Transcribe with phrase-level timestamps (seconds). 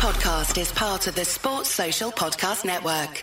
[0.00, 3.22] podcast is part of the Sports Social Podcast Network.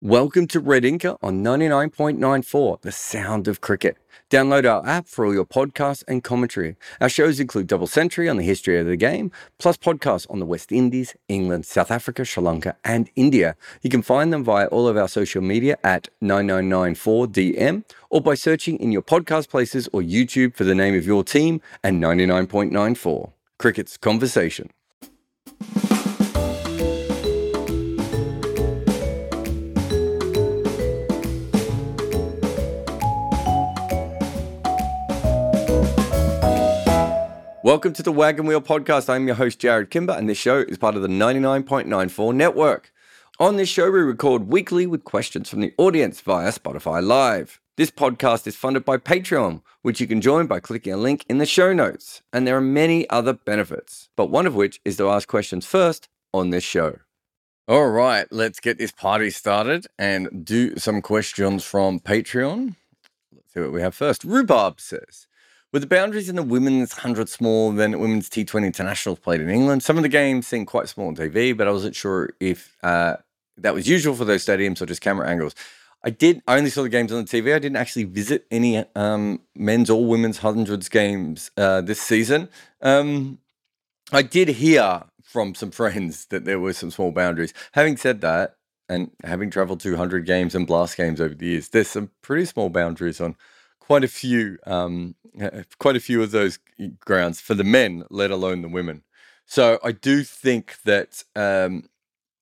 [0.00, 3.98] Welcome to Red Inca on 99.94, the sound of cricket.
[4.30, 6.76] Download our app for all your podcasts and commentary.
[7.02, 10.46] Our shows include Double Century on the history of the game, plus podcasts on the
[10.46, 13.54] West Indies, England, South Africa, Sri Lanka, and India.
[13.82, 18.78] You can find them via all of our social media at 9994DM or by searching
[18.80, 23.30] in your podcast places or YouTube for the name of your team and 99.94.
[23.58, 24.70] Cricket's Conversation.
[37.68, 39.10] Welcome to the Wagon Wheel Podcast.
[39.10, 42.90] I'm your host, Jarrod Kimber, and this show is part of the 99.94 network.
[43.38, 47.60] On this show, we record weekly with questions from the audience via Spotify Live.
[47.76, 51.36] This podcast is funded by Patreon, which you can join by clicking a link in
[51.36, 52.22] the show notes.
[52.32, 56.08] And there are many other benefits, but one of which is to ask questions first
[56.32, 57.00] on this show.
[57.68, 62.76] All right, let's get this party started and do some questions from Patreon.
[63.30, 64.24] Let's see what we have first.
[64.24, 65.27] Rhubarb says,
[65.72, 69.82] with the boundaries in the women's 100 small, then women's T20 internationals played in England,
[69.82, 73.16] some of the games seemed quite small on TV, but I wasn't sure if uh,
[73.58, 75.54] that was usual for those stadiums or just camera angles.
[76.04, 76.42] I did.
[76.46, 77.54] I only saw the games on the TV.
[77.54, 82.48] I didn't actually visit any um, men's or women's hundreds games uh, this season.
[82.80, 83.38] Um,
[84.12, 87.52] I did hear from some friends that there were some small boundaries.
[87.72, 88.54] Having said that,
[88.88, 92.46] and having traveled to 100 games and blast games over the years, there's some pretty
[92.46, 93.36] small boundaries on
[93.88, 96.58] quite a few um, uh, quite a few of those
[97.00, 99.02] grounds for the men, let alone the women.
[99.46, 101.88] So I do think that um,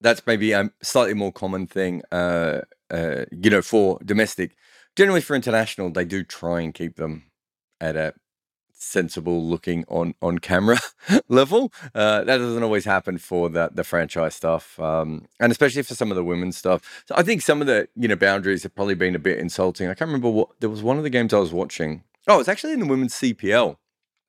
[0.01, 4.57] that's maybe a slightly more common thing, uh, uh, you know, for domestic.
[4.97, 7.31] Generally, for international, they do try and keep them
[7.81, 8.13] at a
[8.79, 10.79] sensible looking on on camera
[11.29, 11.73] level.
[11.95, 16.11] Uh, that doesn't always happen for the the franchise stuff, um, and especially for some
[16.11, 17.05] of the women's stuff.
[17.07, 19.89] So I think some of the you know boundaries have probably been a bit insulting.
[19.89, 22.49] I can't remember what there was one of the games I was watching Oh, it's
[22.49, 23.77] actually in the women's CPL.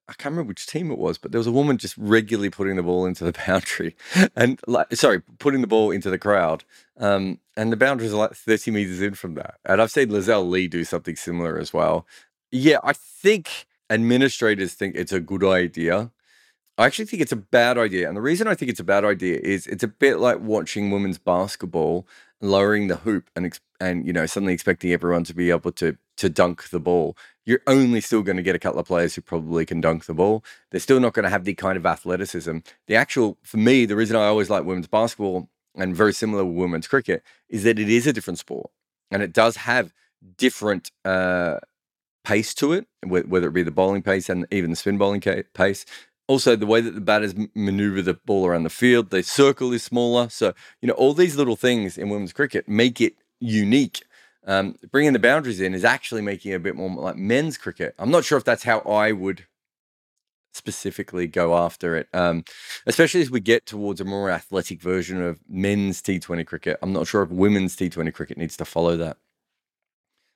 [0.10, 2.78] I can't remember which team it was, but there was a woman just regularly putting
[2.78, 3.96] the ball into the boundary,
[4.36, 6.64] and like, sorry, putting the ball into the crowd.
[6.98, 9.56] Um, and the boundaries are like thirty meters in from that.
[9.66, 12.06] And I've seen Lizelle Lee do something similar as well.
[12.52, 16.12] Yeah, I think administrators think it's a good idea.
[16.78, 19.04] I actually think it's a bad idea, and the reason I think it's a bad
[19.04, 22.08] idea is it's a bit like watching women's basketball
[22.40, 26.30] lowering the hoop and and you know suddenly expecting everyone to be able to to
[26.30, 29.66] dunk the ball you're only still going to get a couple of players who probably
[29.66, 30.44] can dunk the ball.
[30.70, 32.58] They're still not going to have the kind of athleticism.
[32.88, 36.58] The actual, for me, the reason I always like women's basketball and very similar with
[36.58, 38.70] women's cricket is that it is a different sport
[39.10, 39.94] and it does have
[40.38, 41.60] different uh,
[42.28, 45.86] pace to it, whether it be the bowling pace and even the spin bowling pace.
[46.28, 49.82] Also, the way that the batters maneuver the ball around the field, the circle is
[49.82, 50.28] smaller.
[50.28, 54.04] So, you know, all these little things in women's cricket make it unique
[54.46, 57.94] um, bringing the boundaries in is actually making it a bit more like men's cricket.
[58.00, 59.46] I'm not sure if that's how I would
[60.54, 62.46] specifically go after it, um,
[62.86, 66.80] especially as we get towards a more athletic version of men's T20 cricket.
[66.82, 69.18] I'm not sure if women's T20 cricket needs to follow that.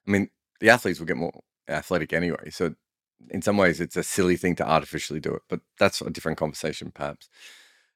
[0.08, 0.30] I mean,
[0.60, 1.32] the athletes will get more
[1.68, 2.50] athletic anyway.
[2.50, 2.76] So,
[3.30, 6.38] in some ways, it's a silly thing to artificially do it, but that's a different
[6.38, 7.30] conversation, perhaps.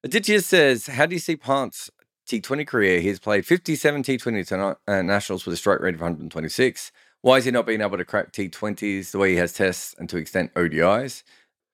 [0.04, 1.90] Aditya says, How do you see Pant's
[2.28, 6.92] T20 career, he's played 57 T20 uh, nationals with a strike rate of 126.
[7.22, 10.10] Why is he not being able to crack T20s the way he has tests and
[10.10, 11.24] to extent ODIs?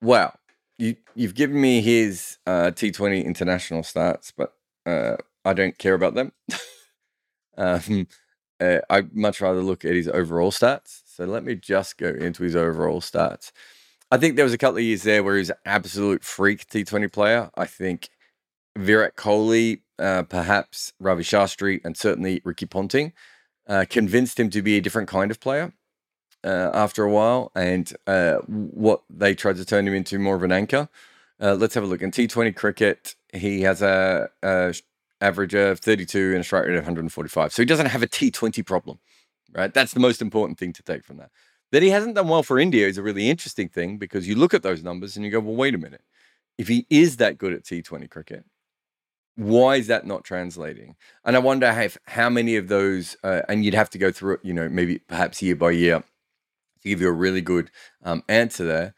[0.01, 0.33] Well,
[0.77, 4.53] you, you've given me his uh, T20 international stats, but
[4.85, 6.33] uh, I don't care about them.
[7.57, 8.07] um,
[8.61, 11.01] uh, I'd much rather look at his overall stats.
[11.05, 13.51] So let me just go into his overall stats.
[14.11, 16.67] I think there was a couple of years there where he was an absolute freak
[16.67, 17.49] T20 player.
[17.55, 18.09] I think
[18.77, 23.13] Virat Kohli uh, perhaps Ravi Shastri, and certainly Ricky Ponting,
[23.67, 25.73] uh, convinced him to be a different kind of player
[26.43, 30.43] uh, after a while, and uh, what they tried to turn him into more of
[30.43, 30.89] an anchor.
[31.39, 32.01] Uh, let's have a look.
[32.01, 34.73] In T20 cricket, he has a, a
[35.21, 37.53] average of 32 and a strike rate of 145.
[37.53, 38.99] So he doesn't have a T20 problem,
[39.53, 39.73] right?
[39.73, 41.29] That's the most important thing to take from that.
[41.71, 44.53] That he hasn't done well for India is a really interesting thing because you look
[44.53, 46.01] at those numbers and you go, well, wait a minute.
[46.57, 48.43] If he is that good at T20 cricket,
[49.35, 50.95] why is that not translating?
[51.23, 54.35] And I wonder if how many of those, uh, and you'd have to go through
[54.35, 56.03] it, you know, maybe perhaps year by year
[56.81, 57.71] to give you a really good
[58.03, 58.93] um, answer there.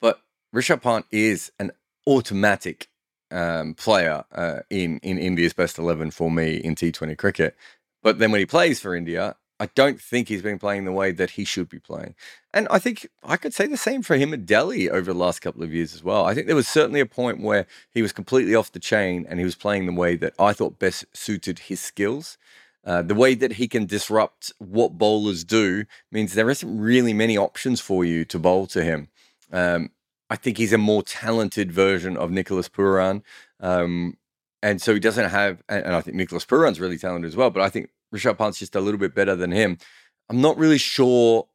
[0.00, 0.20] But
[0.54, 1.72] Rishabh Pant is an
[2.06, 2.88] automatic
[3.34, 7.56] um, player uh, in in India's best eleven for me in T Twenty cricket.
[8.02, 11.12] But then when he plays for India, I don't think he's been playing the way
[11.12, 12.14] that he should be playing.
[12.52, 15.40] And I think I could say the same for him at Delhi over the last
[15.40, 16.24] couple of years as well.
[16.24, 19.38] I think there was certainly a point where he was completely off the chain and
[19.38, 22.36] he was playing the way that I thought best suited his skills.
[22.84, 27.38] Uh, the way that he can disrupt what bowlers do means there isn't really many
[27.38, 29.08] options for you to bowl to him.
[29.50, 29.90] Um,
[30.30, 33.22] I think he's a more talented version of Nicholas Pooran.
[33.60, 34.16] Um,
[34.62, 37.62] and so he doesn't have, and, I think Nicholas Pooran's really talented as well, but
[37.62, 39.76] I think Rishabh Pant's just a little bit better than him.
[40.30, 41.46] I'm not really sure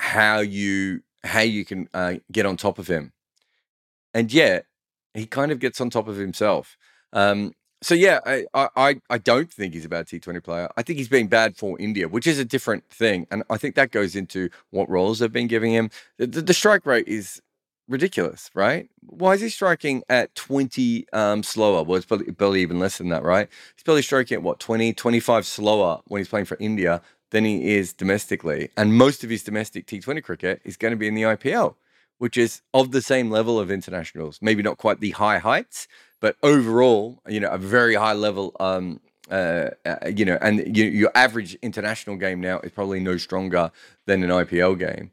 [0.00, 3.12] how you how you can uh, get on top of him,
[4.14, 4.66] and yet
[5.14, 6.76] he kind of gets on top of himself.
[7.12, 10.68] Um, so yeah, I, I I don't think he's a bad T20 player.
[10.76, 13.76] I think he's been bad for India, which is a different thing, and I think
[13.76, 15.90] that goes into what roles they've been giving him.
[16.16, 17.40] The, the, the strike rate is
[17.88, 18.88] ridiculous, right?
[19.00, 21.82] Why is he striking at 20 um, slower?
[21.82, 23.48] Well, it's probably, even less than that, right?
[23.74, 27.74] He's probably striking at what, 20, 25 slower when he's playing for India than he
[27.74, 28.70] is domestically.
[28.76, 31.74] And most of his domestic T20 cricket is going to be in the IPL,
[32.18, 34.38] which is of the same level of internationals.
[34.40, 35.88] Maybe not quite the high heights,
[36.20, 38.54] but overall, you know, a very high level.
[38.60, 39.00] Um,
[39.30, 43.70] uh, uh, you know, and you, your average international game now is probably no stronger
[44.06, 45.10] than an IPL game.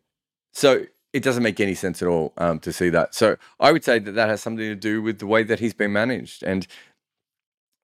[0.54, 3.16] So it doesn't make any sense at all um, to see that.
[3.16, 5.74] So I would say that that has something to do with the way that he's
[5.74, 6.68] been managed, and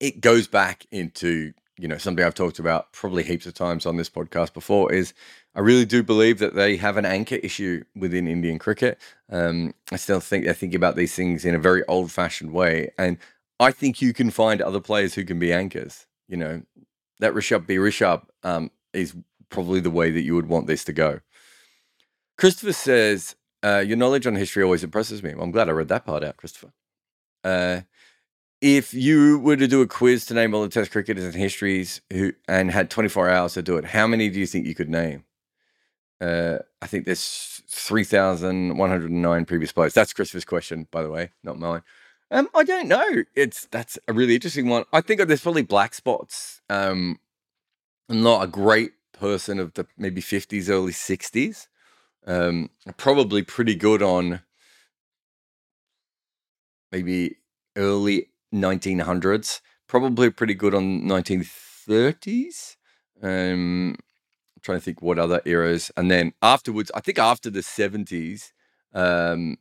[0.02, 3.96] it goes back into you know something I've talked about probably heaps of times on
[3.96, 4.92] this podcast before.
[4.92, 5.14] Is
[5.56, 9.00] I really do believe that they have an anchor issue within Indian cricket.
[9.30, 13.18] Um, I still think they're thinking about these things in a very old-fashioned way, and
[13.62, 16.06] I think you can find other players who can be anchors.
[16.28, 16.62] You know,
[17.20, 19.16] that Rishabh be Rishabh um, is
[19.50, 21.22] probably the way that you would want this to go.
[22.42, 25.36] Christopher says, uh, Your knowledge on history always impresses me.
[25.36, 26.74] Well, I'm glad I read that part out, Christopher.
[27.44, 27.82] Uh,
[28.62, 32.02] if you were to do a quiz to name all the Test cricketers and histories
[32.12, 34.90] who and had 24 hours to do it, how many do you think you could
[34.90, 35.24] name?
[36.20, 39.94] Uh, I think there's 3,109 previous players.
[39.94, 41.84] That's Christopher's question, by the way, not mine.
[42.32, 43.22] Um, I don't know.
[43.36, 44.86] It's that's a really interesting one.
[44.92, 46.62] I think there's probably black spots.
[46.72, 47.20] Um,
[48.10, 51.68] I'm not a great person of the maybe 50s, early 60s.
[52.26, 54.42] Um, probably pretty good on
[56.92, 57.38] maybe
[57.76, 59.62] early 1900s.
[59.88, 62.76] Probably pretty good on 1930s.
[63.22, 65.92] Um, I'm trying to think what other eras.
[65.98, 68.52] And then afterwards, I think after the 70s,
[68.94, 69.58] um,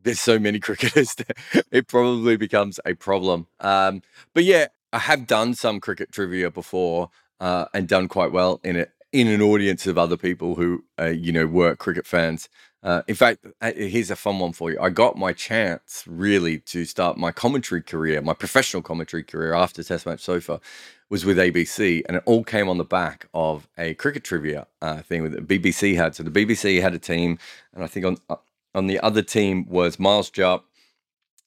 [0.00, 1.36] there's so many cricketers that
[1.70, 3.46] it probably becomes a problem.
[3.60, 4.02] Um,
[4.34, 7.10] but yeah, I have done some cricket trivia before
[7.40, 11.06] uh, and done quite well in it in an audience of other people who, uh,
[11.06, 12.48] you know, were cricket fans.
[12.82, 14.80] Uh, in fact, uh, here's a fun one for you.
[14.80, 19.84] I got my chance really to start my commentary career, my professional commentary career after
[19.84, 20.60] Test Match Sofa
[21.08, 25.02] was with ABC, and it all came on the back of a cricket trivia uh,
[25.02, 26.14] thing that BBC had.
[26.16, 27.38] So the BBC had a team,
[27.74, 28.36] and I think on uh,
[28.74, 30.64] on the other team was Miles Jupp,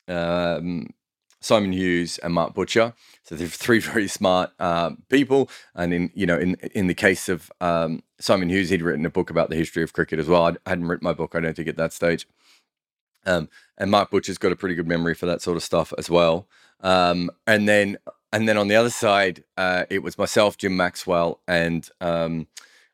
[0.08, 0.94] um,
[1.46, 2.94] Simon Hughes and Mark Butcher.
[3.24, 5.50] So they're three very smart uh, people.
[5.76, 9.12] And in you know, in in the case of um, Simon Hughes, he'd written a
[9.12, 10.46] book about the history of cricket as well.
[10.46, 12.28] I hadn't written my book, I don't think, at that stage.
[13.28, 16.10] Um, and Mark Butcher's got a pretty good memory for that sort of stuff as
[16.10, 16.48] well.
[16.82, 17.98] Um, and then
[18.34, 22.48] and then on the other side, uh, it was myself, Jim Maxwell, and um,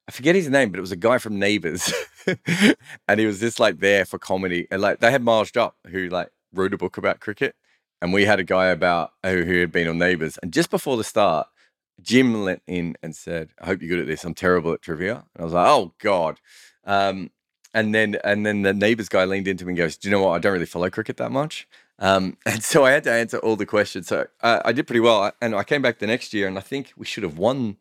[0.08, 1.94] I forget his name, but it was a guy from Neighbours,
[3.08, 4.68] and he was just like there for comedy.
[4.70, 7.56] And like they had Miles Jupp, who like wrote a book about cricket,
[8.02, 10.98] and we had a guy about who, who had been on Neighbours, and just before
[10.98, 11.48] the start,
[12.02, 14.24] Jim leant in and said, "I hope you're good at this.
[14.24, 16.40] I'm terrible at trivia." And I was like, "Oh God."
[16.84, 17.32] Um,
[17.74, 20.24] and then and then the Neighbours guy leaned into me and goes, "Do you know
[20.24, 20.34] what?
[20.34, 21.68] I don't really follow cricket that much."
[22.00, 24.08] Um, and so I had to answer all the questions.
[24.08, 26.62] So uh, I did pretty well, and I came back the next year, and I
[26.62, 27.78] think we should have won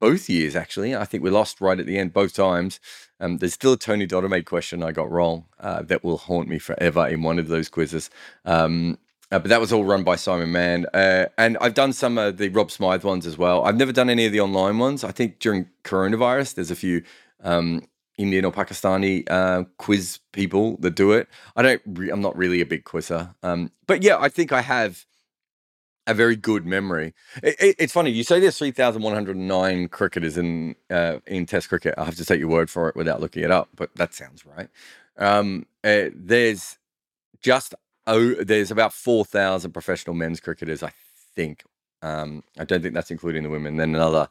[0.00, 0.56] both years.
[0.56, 2.80] Actually, I think we lost right at the end both times.
[3.20, 6.58] Um, there's still a Tony Dodemaide question I got wrong uh, that will haunt me
[6.58, 8.10] forever in one of those quizzes.
[8.44, 8.98] Um,
[9.34, 10.86] uh, but that was all run by Simon Mann.
[10.94, 13.64] Uh, and I've done some of the Rob Smyth ones as well.
[13.64, 15.02] I've never done any of the online ones.
[15.02, 17.02] I think during coronavirus, there's a few
[17.42, 17.82] um,
[18.16, 21.28] Indian or Pakistani uh, quiz people that do it.
[21.56, 21.82] I don't.
[21.84, 23.34] Re- I'm not really a big quizzer.
[23.42, 25.04] Um, but yeah, I think I have
[26.06, 27.12] a very good memory.
[27.42, 31.94] It, it, it's funny you say there's 3,109 cricketers in uh, in Test cricket.
[31.98, 34.46] I have to take your word for it without looking it up, but that sounds
[34.46, 34.68] right.
[35.18, 36.78] Um, uh, there's
[37.42, 37.74] just
[38.06, 40.92] oh, there's about 4,000 professional men's cricketers, I
[41.34, 41.64] think.
[42.02, 43.76] Um, I don't think that's including the women.
[43.76, 44.28] Then another,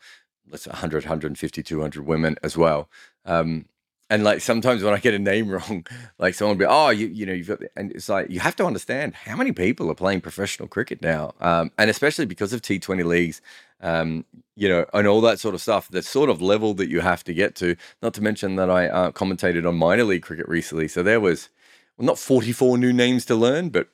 [0.50, 2.90] let's say 100, 150, 200 women as well.
[3.26, 3.66] Um,
[4.10, 5.86] and like sometimes when I get a name wrong,
[6.20, 8.56] like someone will be, oh, you, you know, you've got, and it's like, you have
[8.58, 11.34] to understand how many people are playing professional cricket now.
[11.40, 13.42] Um, and especially because of T20 leagues
[13.84, 14.26] um,
[14.56, 15.90] you know, and all that sort of stuff.
[15.90, 17.76] The sort of level that you have to get to.
[18.02, 21.50] Not to mention that I uh, commentated on minor league cricket recently, so there was
[21.98, 23.90] well, not 44 new names to learn, but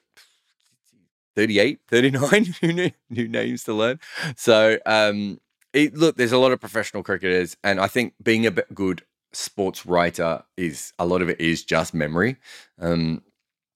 [1.35, 2.55] 38, 39
[3.09, 3.99] new, names to learn.
[4.35, 5.39] So, um,
[5.73, 9.85] it, look, there's a lot of professional cricketers, and I think being a good sports
[9.85, 12.37] writer is a lot of it is just memory.
[12.79, 13.21] Um,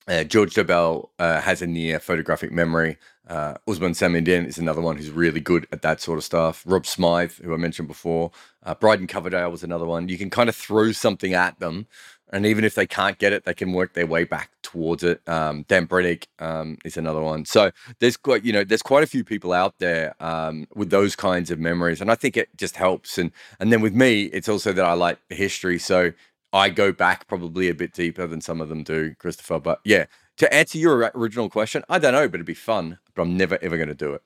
[0.07, 2.97] uh, George Dobell uh, has a near photographic memory.
[3.27, 6.63] Uh, Usman Samiuddin is another one who's really good at that sort of stuff.
[6.65, 8.31] Rob Smyth, who I mentioned before,
[8.63, 10.09] uh, Brydon Coverdale was another one.
[10.09, 11.87] You can kind of throw something at them,
[12.33, 15.21] and even if they can't get it, they can work their way back towards it.
[15.29, 17.45] Um, Dan Brettig um, is another one.
[17.45, 21.15] So there's quite, you know, there's quite a few people out there um, with those
[21.15, 23.19] kinds of memories, and I think it just helps.
[23.19, 26.11] And and then with me, it's also that I like history, so
[26.51, 29.59] I go back probably a bit deeper than some of them do, Christopher.
[29.59, 30.05] But yeah,
[30.37, 32.97] to answer your original question, I don't know, but it'd be fun.
[33.13, 34.23] But I'm never ever going to do it.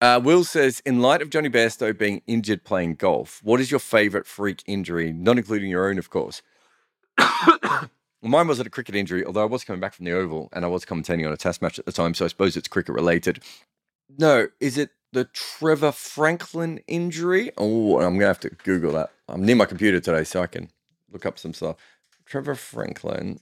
[0.00, 3.80] Uh, Will says, in light of Jonny Bairstow being injured playing golf, what is your
[3.80, 6.42] favorite freak injury, not including your own, of course?
[8.22, 10.68] mine wasn't a cricket injury, although I was coming back from the Oval and I
[10.68, 13.42] was commentating on a test match at the time, so I suppose it's cricket related.
[14.18, 17.50] No, is it the Trevor Franklin injury?
[17.56, 19.10] Oh, I'm going to have to Google that.
[19.28, 20.70] I'm near my computer today, so I can
[21.12, 21.76] look up some stuff.
[22.24, 23.40] Trevor Franklin.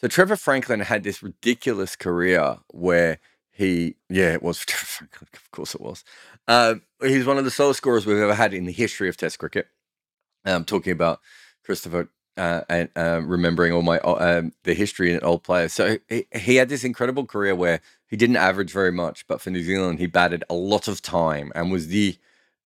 [0.00, 3.18] So Trevor Franklin had this ridiculous career where
[3.50, 5.28] he, yeah, it was Trevor Franklin.
[5.34, 6.04] Of course, it was.
[6.48, 9.38] Uh, he's one of the slowest scorers we've ever had in the history of Test
[9.38, 9.68] cricket.
[10.44, 11.20] I'm um, talking about
[11.64, 15.72] Christopher uh, and uh, remembering all my uh, um, the history and old players.
[15.72, 19.50] So he, he had this incredible career where he didn't average very much, but for
[19.50, 22.16] New Zealand he batted a lot of time and was the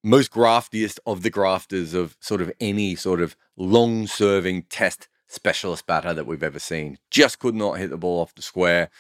[0.05, 5.87] most graftiest of the grafters of sort of any sort of long serving test specialist
[5.87, 6.99] batter that we've ever seen.
[7.11, 8.91] Just could not hit the ball off the square.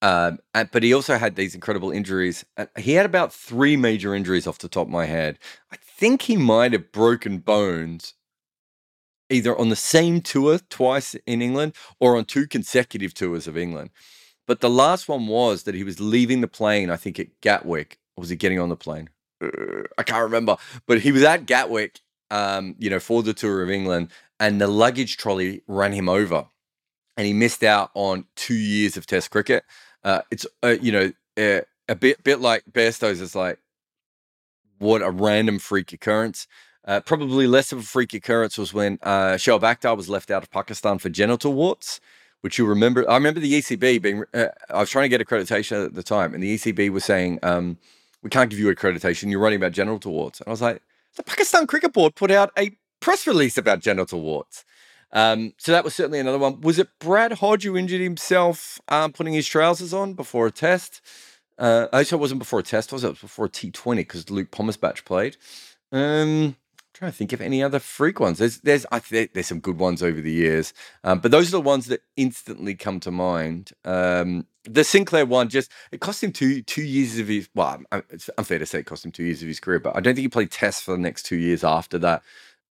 [0.00, 2.44] Um, and, but he also had these incredible injuries.
[2.76, 5.38] he had about three major injuries off the top of my head.
[5.70, 8.14] I think he might have broken bones
[9.32, 13.90] either on the same tour twice in England or on two consecutive tours of England.
[14.46, 17.98] But the last one was that he was leaving the plane, I think at Gatwick.
[18.16, 19.08] Was he getting on the plane?
[19.42, 20.56] Uh, I can't remember.
[20.86, 24.68] But he was at Gatwick, um, you know, for the tour of England, and the
[24.68, 26.46] luggage trolley ran him over.
[27.16, 29.64] And he missed out on two years of Test cricket.
[30.04, 33.58] Uh, it's, uh, you know, uh, a bit bit like Bairstow's is like,
[34.78, 36.46] what a random freak occurrence.
[36.84, 40.42] Uh, probably less of a freak occurrence was when uh, Shoaib Akhtar was left out
[40.42, 42.00] of Pakistan for genital warts,
[42.40, 43.08] which you remember.
[43.08, 46.34] I remember the ECB being, uh, I was trying to get accreditation at the time,
[46.34, 47.78] and the ECB was saying, um,
[48.22, 50.40] we can't give you accreditation, you're writing about genital warts.
[50.40, 50.82] And I was like,
[51.16, 54.64] the Pakistan Cricket Board put out a press release about genital warts.
[55.12, 56.60] Um, so that was certainly another one.
[56.62, 61.00] Was it Brad Hodge who injured himself um, putting his trousers on before a test?
[61.58, 63.08] Uh, actually, it wasn't before a test, was it?
[63.08, 65.36] It was before a T20 because Luke Pommersbach played.
[65.92, 66.56] Um,
[67.02, 68.38] trying to think of any other freak ones.
[68.38, 71.52] There's there's I think there's some good ones over the years, um, but those are
[71.52, 73.72] the ones that instantly come to mind.
[73.84, 77.48] Um, the Sinclair one just it cost him two two years of his.
[77.56, 80.00] Well, it's unfair to say it cost him two years of his career, but I
[80.00, 82.22] don't think he played Test for the next two years after that.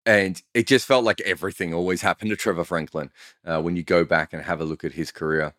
[0.04, 3.10] And it just felt like everything always happened to Trevor Franklin
[3.44, 5.54] uh, when you go back and have a look at his career.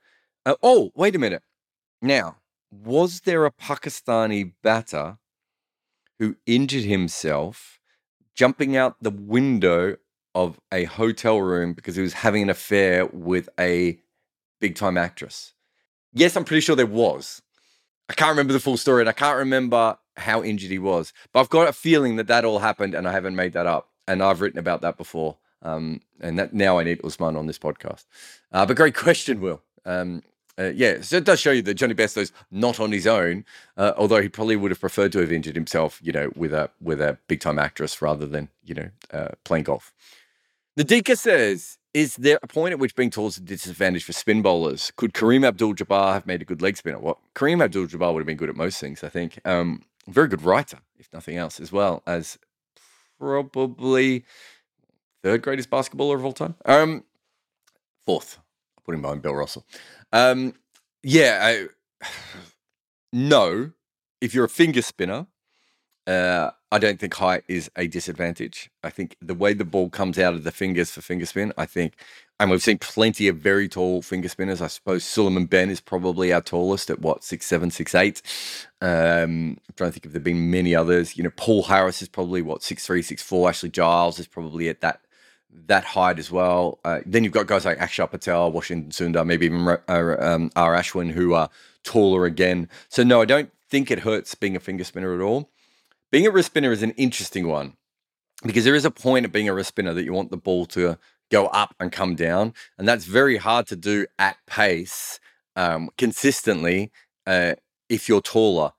[0.45, 1.43] Uh, oh, wait a minute.
[2.01, 2.37] Now,
[2.69, 5.19] was there a Pakistani batter
[6.19, 7.76] who injured himself?
[8.37, 9.97] Jumping out the window
[10.35, 13.99] of a hotel room because he was having an affair with a
[14.61, 15.53] big time actress.
[16.13, 17.41] Yes, I'm pretty sure there was.
[18.07, 21.39] I can't remember the full story and I can't remember how injured he was, but
[21.39, 23.89] I've got a feeling that that all happened and I haven't made that up.
[24.07, 25.37] And I've written about that before.
[25.63, 28.05] Um, and that now I need Usman on this podcast.
[28.51, 29.61] Uh, but great question, Will.
[29.83, 30.21] Um,
[30.59, 33.45] uh, yeah, so it does show you that Jonny Bairstow's not on his own,
[33.77, 36.69] uh, although he probably would have preferred to have injured himself, you know, with a
[36.81, 39.93] with a big time actress rather than you know uh, playing golf.
[40.77, 44.41] Nadika says, "Is there a point at which being tall is a disadvantage for spin
[44.41, 44.91] bowlers?
[44.95, 46.99] Could Kareem Abdul-Jabbar have made a good leg spinner?
[46.99, 49.39] Well, Kareem Abdul-Jabbar would have been good at most things, I think.
[49.45, 52.39] Um, very good writer, if nothing else, as well as
[53.19, 54.23] probably
[55.21, 56.55] third greatest basketballer of all time.
[56.65, 57.03] Um,
[58.05, 58.39] fourth,
[58.77, 59.63] I'll put him behind Bill Russell."
[60.11, 60.53] Um,
[61.03, 62.07] yeah, I,
[63.13, 63.71] no.
[64.19, 65.27] If you're a finger spinner,
[66.07, 68.69] uh, I don't think height is a disadvantage.
[68.83, 71.65] I think the way the ball comes out of the fingers for finger spin, I
[71.65, 71.93] think,
[72.39, 74.61] and we've seen plenty of very tall finger spinners.
[74.61, 78.21] I suppose Sulieman Benn is probably our tallest at what six seven, six eight.
[78.81, 81.17] Um, I'm trying to think if there've been many others.
[81.17, 83.49] You know, Paul Harris is probably what six three, six four.
[83.49, 85.01] Ashley Giles is probably at that
[85.65, 86.79] that height as well.
[86.85, 90.75] Uh, then you've got guys like Akshar Patel, Washington Sundar, maybe even uh, um, R.
[90.75, 91.49] Ashwin, who are
[91.83, 92.69] taller again.
[92.89, 95.49] So no, I don't think it hurts being a finger spinner at all.
[96.11, 97.73] being a wrist spinner is an interesting one
[98.43, 100.65] because there is a point of being a wrist spinner that you want the ball
[100.67, 100.97] to
[101.31, 105.19] go up and come down, and that's very hard to do at pace
[105.55, 106.91] um, consistently
[107.25, 107.55] uh,
[107.89, 108.71] if you're taller.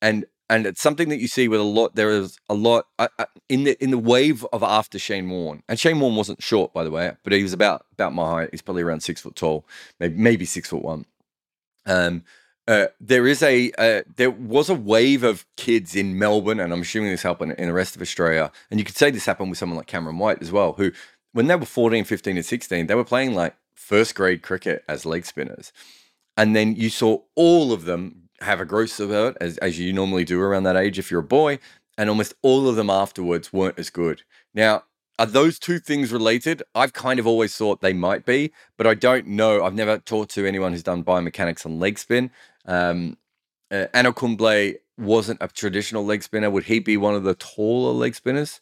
[0.00, 1.94] And and it's something that you see with a lot.
[1.94, 5.62] There is a lot uh, uh, in the in the wave of after Shane Warne,
[5.66, 8.50] and Shane Warne wasn't short, by the way, but he was about about my height.
[8.52, 9.64] He's probably around six foot tall,
[9.98, 11.06] maybe maybe six foot one.
[11.86, 12.24] Um,
[12.68, 16.82] uh, there is a uh, there was a wave of kids in Melbourne, and I'm
[16.82, 18.52] assuming this happened in the rest of Australia.
[18.70, 20.92] And you could say this happened with someone like Cameron White as well, who
[21.32, 25.06] when they were 14, 15, and 16, they were playing like first grade cricket as
[25.06, 25.72] leg spinners.
[26.36, 30.24] And then you saw all of them have a growth spurt, as, as you normally
[30.24, 31.58] do around that age if you're a boy,
[31.96, 34.22] and almost all of them afterwards weren't as good.
[34.54, 34.84] Now,
[35.18, 36.62] are those two things related?
[36.74, 39.64] I've kind of always thought they might be, but I don't know.
[39.64, 42.30] I've never talked to anyone who's done biomechanics on leg spin.
[42.66, 43.18] Um,
[43.70, 46.50] uh, Anil Kumble wasn't a traditional leg spinner.
[46.50, 48.60] Would he be one of the taller leg spinners?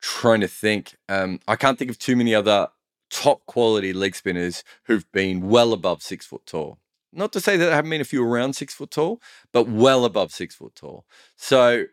[0.00, 0.96] Trying to think.
[1.08, 2.68] Um, I can't think of too many other
[3.10, 6.78] top quality leg spinners who've been well above six foot tall.
[7.12, 9.20] Not to say that there haven't been a few around six foot tall,
[9.52, 11.04] but well above six foot tall.
[11.36, 11.84] So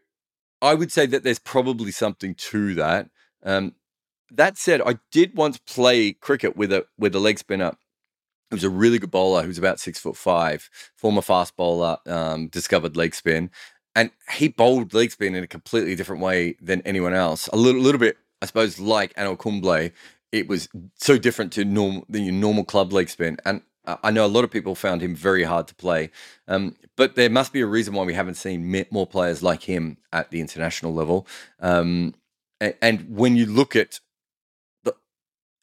[0.61, 3.09] I would say that there's probably something to that.
[3.43, 3.75] Um,
[4.31, 7.73] that said, I did once play cricket with a with a leg spinner.
[8.49, 9.41] He was a really good bowler.
[9.41, 13.51] He was about six foot five, former fast bowler, um, discovered leg spin,
[13.95, 17.47] and he bowled leg spin in a completely different way than anyone else.
[17.53, 19.89] A little, little bit, I suppose, like Anil Kumble.
[20.31, 23.61] It was so different to normal the normal club leg spin, and
[24.03, 26.11] I know a lot of people found him very hard to play,
[26.47, 29.97] um, but there must be a reason why we haven't seen more players like him
[30.11, 31.27] at the international level.
[31.59, 32.15] Um,
[32.59, 33.99] and, and, when you look at
[34.83, 34.93] the,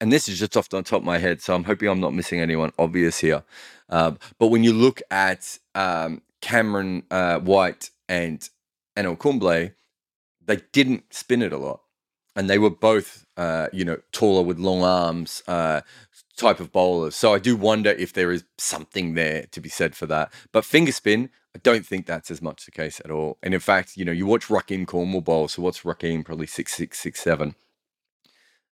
[0.01, 2.15] and this is just off the top of my head, so I'm hoping I'm not
[2.15, 3.43] missing anyone obvious here.
[3.89, 8.49] Um, but when you look at um, Cameron uh, White and
[8.97, 9.71] Anil Kumble,
[10.45, 11.81] they didn't spin it a lot
[12.37, 15.81] and they were both, uh, you know, taller with long arms, uh,
[16.37, 17.17] type of bowlers.
[17.17, 20.33] So I do wonder if there is something there to be said for that.
[20.53, 23.39] But finger spin, I don't think that's as much the case at all.
[23.43, 25.49] And in fact, you know, you watch Rahkeem Cornwall bowl.
[25.49, 26.25] So what's Rahkeem?
[26.25, 27.55] Probably six six six seven,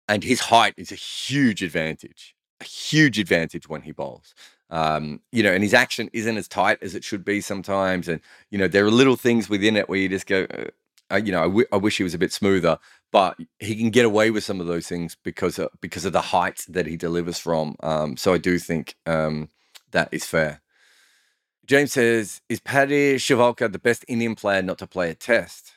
[0.08, 2.34] and his height is a huge advantage.
[2.60, 4.34] A huge advantage when he bowls.
[4.70, 8.08] Um, you know, and his action isn't as tight as it should be sometimes.
[8.08, 10.46] And you know, there are little things within it where you just go,
[11.10, 12.78] uh, you know, I, w- I wish he was a bit smoother
[13.12, 16.20] but he can get away with some of those things because of, because of the
[16.20, 17.76] height that he delivers from.
[17.80, 19.50] Um, so I do think um,
[19.92, 20.62] that is fair.
[21.66, 25.72] James says, "Is Paddy Shivalkar the best Indian player not to play a test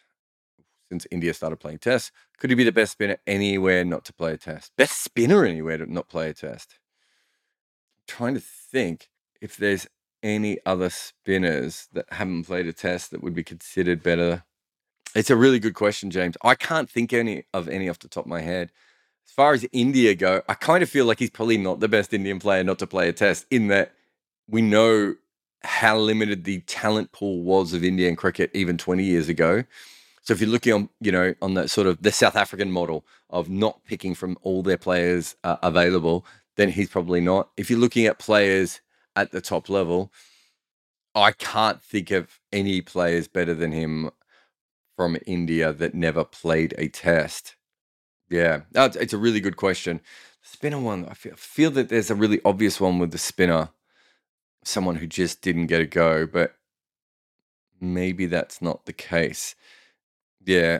[0.89, 2.11] since India started playing tests?
[2.39, 4.71] Could he be the best spinner anywhere not to play a test?
[4.77, 6.79] Best spinner anywhere to not play a test?
[7.99, 9.09] I'm trying to think
[9.41, 9.87] if there's
[10.23, 14.43] any other spinners that haven't played a test that would be considered better
[15.15, 16.35] it's a really good question, James.
[16.43, 18.71] I can't think any of any off the top of my head.
[19.25, 22.13] As far as India go, I kind of feel like he's probably not the best
[22.13, 23.93] Indian player not to play a test in that
[24.47, 25.15] we know
[25.63, 29.63] how limited the talent pool was of Indian cricket even 20 years ago.
[30.21, 33.05] So if you're looking on, you know, on the sort of the South African model
[33.29, 36.25] of not picking from all their players uh, available,
[36.55, 37.49] then he's probably not.
[37.57, 38.81] If you're looking at players
[39.15, 40.11] at the top level,
[41.15, 44.11] I can't think of any players better than him
[44.95, 47.55] from India that never played a test?
[48.29, 50.01] Yeah, that's, it's a really good question.
[50.41, 53.69] Spinner one, I feel, feel that there's a really obvious one with the spinner,
[54.63, 56.55] someone who just didn't get a go, but
[57.79, 59.55] maybe that's not the case.
[60.43, 60.79] Yeah,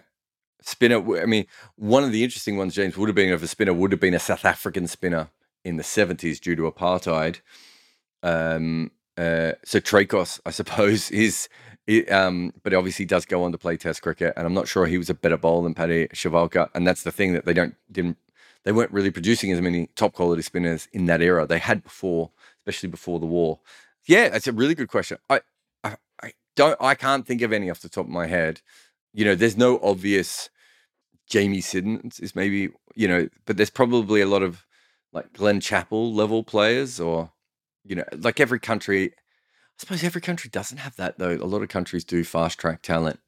[0.61, 1.21] spinner.
[1.21, 3.91] I mean, one of the interesting ones, James, would have been if a spinner would
[3.91, 5.29] have been a South African spinner
[5.63, 7.41] in the 70s due to apartheid.
[8.21, 11.47] Um, uh, so Trakos, I suppose, is
[11.87, 14.85] it, um, but obviously does go on to play Test cricket, and I'm not sure
[14.85, 17.75] he was a better bowler than Paddy Shivalkar, and that's the thing that they don't
[17.91, 18.17] didn't
[18.63, 21.45] they weren't really producing as many top quality spinners in that era.
[21.45, 23.59] They had before, especially before the war.
[24.07, 25.19] Yeah, that's a really good question.
[25.29, 25.41] I,
[25.83, 28.61] I, I don't I can't think of any off the top of my head.
[29.13, 30.49] You know, there's no obvious
[31.27, 34.65] Jamie Siddons is maybe you know, but there's probably a lot of
[35.13, 37.31] like Glenn Chappell level players, or
[37.83, 39.13] you know, like every country
[39.77, 41.33] I suppose every country doesn't have that though.
[41.33, 43.19] A lot of countries do fast track talent.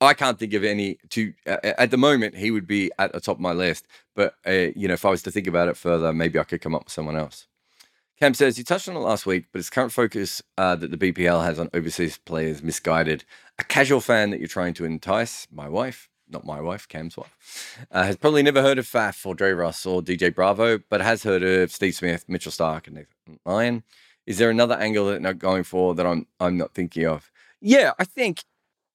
[0.00, 2.36] I can't think of any to uh, at the moment.
[2.36, 5.10] He would be at the top of my list, but uh, you know, if I
[5.10, 7.46] was to think about it further, maybe I could come up with someone else.
[8.20, 10.96] Cam says you touched on it last week, but its current focus uh, that the
[10.96, 13.24] BPL has on overseas players misguided.
[13.58, 17.84] A casual fan that you're trying to entice, my wife, not my wife, Cam's wife,
[17.90, 21.24] uh, has probably never heard of Faf or Dre Russ or DJ Bravo, but has
[21.24, 23.82] heard of Steve Smith, Mitchell Starc, and Nathan Lyon.
[24.26, 27.30] Is there another angle that not going for that I'm I'm not thinking of?
[27.60, 28.44] Yeah, I think.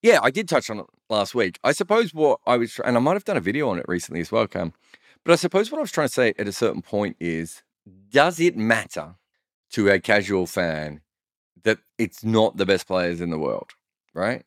[0.01, 1.59] Yeah, I did touch on it last week.
[1.63, 4.21] I suppose what I was, and I might have done a video on it recently
[4.21, 4.73] as well, Cam.
[5.25, 7.63] But I suppose what I was trying to say at a certain point is,
[8.09, 9.15] does it matter
[9.71, 11.01] to a casual fan
[11.63, 13.71] that it's not the best players in the world,
[14.13, 14.43] right?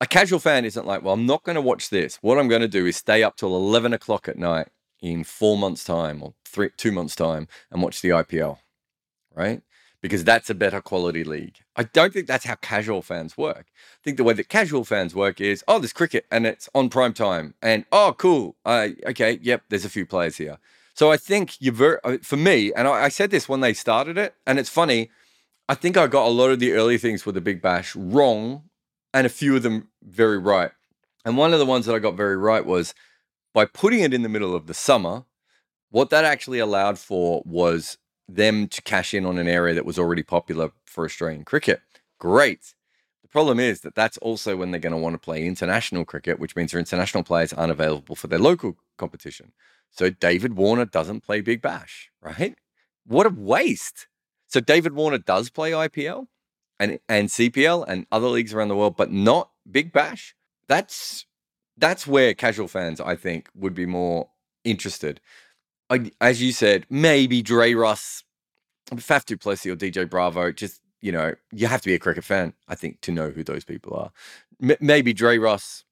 [0.00, 2.16] A casual fan isn't like, well, I'm not going to watch this.
[2.16, 4.68] What I'm going to do is stay up till 11 o'clock at night
[5.00, 8.58] in four months' time or three, two months' time and watch the IPL,
[9.34, 9.62] right?
[10.06, 11.58] Because that's a better quality league.
[11.74, 13.66] I don't think that's how casual fans work.
[13.68, 16.90] I think the way that casual fans work is, oh, there's cricket and it's on
[16.90, 20.58] prime time, and oh, cool, uh, okay, yep, there's a few players here.
[20.94, 23.74] So I think you ver- uh, for me, and I, I said this when they
[23.74, 25.10] started it, and it's funny.
[25.68, 28.62] I think I got a lot of the early things with the Big Bash wrong,
[29.12, 30.70] and a few of them very right.
[31.24, 32.94] And one of the ones that I got very right was
[33.52, 35.24] by putting it in the middle of the summer,
[35.90, 39.98] what that actually allowed for was them to cash in on an area that was
[39.98, 41.80] already popular for Australian cricket.
[42.18, 42.74] Great.
[43.22, 46.38] The problem is that that's also when they're going to want to play international cricket,
[46.38, 49.52] which means their international players aren't available for their local competition.
[49.90, 52.56] So David Warner doesn't play Big Bash, right?
[53.06, 54.08] What a waste.
[54.48, 56.26] So David Warner does play IPL
[56.78, 60.34] and and CPL and other leagues around the world, but not Big Bash.
[60.68, 61.26] That's
[61.76, 64.30] that's where casual fans, I think, would be more
[64.64, 65.20] interested.
[66.20, 68.24] As you said, maybe Dre Russ,
[68.90, 70.52] Faf du or DJ Bravo.
[70.52, 73.44] Just you know, you have to be a cricket fan, I think, to know who
[73.44, 74.10] those people are.
[74.62, 75.84] M- maybe Dre Russ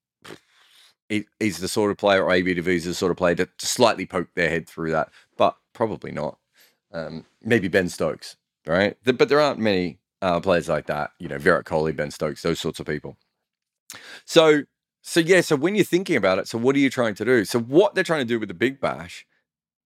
[1.09, 3.65] is the sort of player, or AB de is the sort of player to, to,
[3.65, 6.37] slightly poke their head through that, but probably not.
[6.91, 8.97] Um, maybe Ben Stokes, right?
[9.03, 11.11] The, but there aren't many uh, players like that.
[11.19, 13.17] You know, Virat Kohli, Ben Stokes, those sorts of people.
[14.25, 14.63] So,
[15.01, 15.41] so yeah.
[15.41, 17.45] So when you're thinking about it, so what are you trying to do?
[17.45, 19.25] So what they're trying to do with the Big Bash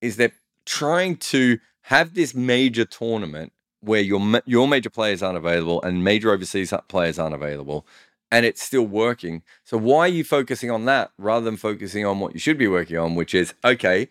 [0.00, 0.32] is they're
[0.64, 6.32] trying to have this major tournament where your your major players aren't available and major
[6.32, 7.86] overseas players aren't available
[8.30, 9.42] and it's still working.
[9.64, 12.68] So why are you focusing on that rather than focusing on what you should be
[12.68, 14.08] working on, which is okay,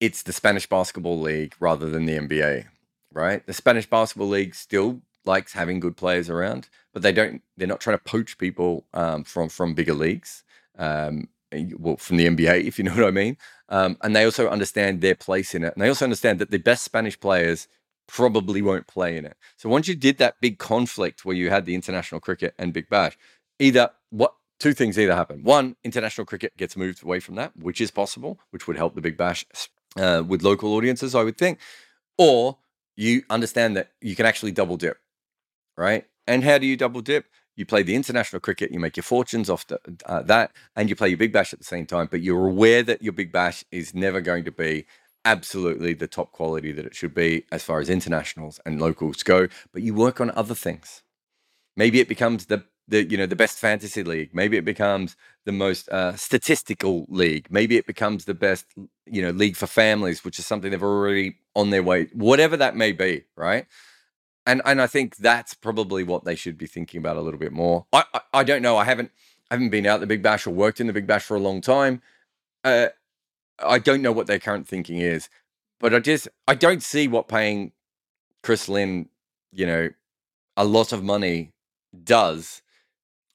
[0.00, 2.66] it's the Spanish basketball league rather than the NBA,
[3.12, 3.46] right?
[3.46, 7.42] The Spanish basketball league still likes having good players around, but they don't.
[7.56, 10.42] They're not trying to poach people um, from from bigger leagues,
[10.78, 11.28] um,
[11.78, 13.36] well, from the NBA, if you know what I mean.
[13.68, 16.58] Um, and they also understand their place in it, and they also understand that the
[16.58, 17.66] best Spanish players
[18.06, 19.36] probably won't play in it.
[19.56, 22.88] So once you did that big conflict where you had the international cricket and Big
[22.90, 23.16] Bash,
[23.58, 25.42] either what two things either happen.
[25.42, 29.00] One, international cricket gets moved away from that, which is possible, which would help the
[29.00, 29.44] Big Bash
[29.98, 31.58] uh, with local audiences, I would think.
[32.18, 32.58] Or
[32.96, 34.98] you understand that you can actually double dip,
[35.76, 36.06] right?
[36.26, 37.26] And how do you double dip?
[37.56, 40.96] You play the international cricket, you make your fortunes off the, uh, that, and you
[40.96, 42.08] play your Big Bash at the same time.
[42.10, 44.86] But you're aware that your Big Bash is never going to be
[45.24, 49.48] absolutely the top quality that it should be as far as internationals and locals go.
[49.72, 51.02] But you work on other things.
[51.76, 55.52] Maybe it becomes the the you know the best fantasy league maybe it becomes the
[55.52, 58.66] most uh, statistical league maybe it becomes the best
[59.06, 62.76] you know league for families which is something they've already on their way whatever that
[62.76, 63.66] may be right
[64.46, 67.52] and and i think that's probably what they should be thinking about a little bit
[67.52, 67.86] more.
[67.92, 68.76] I i, I don't know.
[68.76, 69.10] I haven't
[69.50, 71.40] I haven't been out the big bash or worked in the big bash for a
[71.40, 72.02] long time.
[72.62, 72.88] Uh,
[73.60, 75.28] i don't know what their current thinking is
[75.78, 77.70] but i just i don't see what paying
[78.42, 79.08] chris lynn
[79.52, 79.88] you know
[80.56, 81.52] a lot of money
[82.04, 82.62] does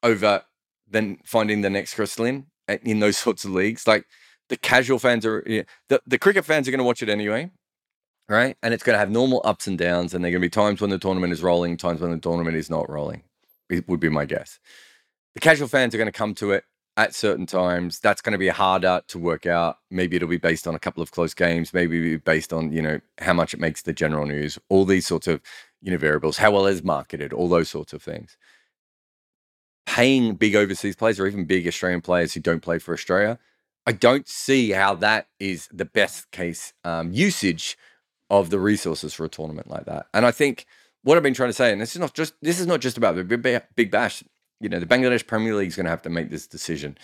[0.04, 0.44] over
[0.90, 3.88] than finding the next Chris Lynn in those sorts of leagues.
[3.88, 4.06] Like
[4.50, 5.44] the casual fans are,
[5.90, 7.52] the, the cricket fans are going to watch it anyway,
[8.30, 8.56] right?
[8.64, 10.50] And it's going to have normal ups and downs, and there are going to be
[10.50, 13.24] times when the tournament is rolling, times when the tournament is not rolling.
[13.70, 14.60] It would be my guess.
[15.34, 16.64] The casual fans are going to come to it
[16.96, 18.00] at certain times.
[18.00, 19.80] That's going to be harder to work out.
[19.92, 21.74] Maybe it'll be based on a couple of close games.
[21.74, 24.58] Maybe based on you know how much it makes the general news.
[24.70, 25.42] All these sorts of
[25.82, 26.38] you know variables.
[26.38, 27.34] How well is marketed.
[27.34, 28.38] All those sorts of things
[29.90, 33.40] paying big overseas players or even big Australian players who don't play for Australia,
[33.88, 37.76] I don't see how that is the best case um, usage
[38.30, 40.08] of the resources for a tournament like that.
[40.14, 40.66] And I think
[41.04, 42.98] what I've been trying to say, and this is not just this is not just
[42.98, 43.24] about the
[43.76, 44.24] Big Bash.
[44.60, 46.98] You know, the Bangladesh Premier League is going to have to make this decision.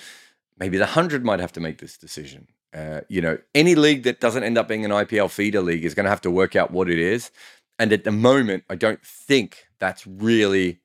[0.58, 2.48] Maybe the hundred might have to make this decision.
[2.74, 5.94] Uh, you know, any league that doesn't end up being an IPL feeder league is
[5.94, 7.32] going to have to work out what it is.
[7.80, 10.80] And at the moment, I don't think that's really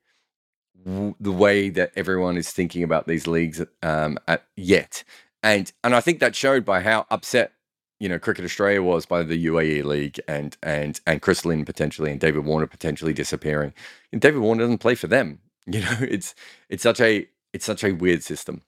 [0.85, 5.05] the way that everyone is thinking about these leagues um, at, yet.
[5.43, 7.53] And and I think that showed by how upset
[8.01, 12.11] you know Cricket Australia was by the UAE league and and and Chris Lynn potentially
[12.11, 13.75] and David Warner potentially disappearing.
[14.13, 15.41] And David Warner doesn't play for them.
[15.67, 16.35] You know, it's
[16.71, 18.63] it's such a it's such a weird system.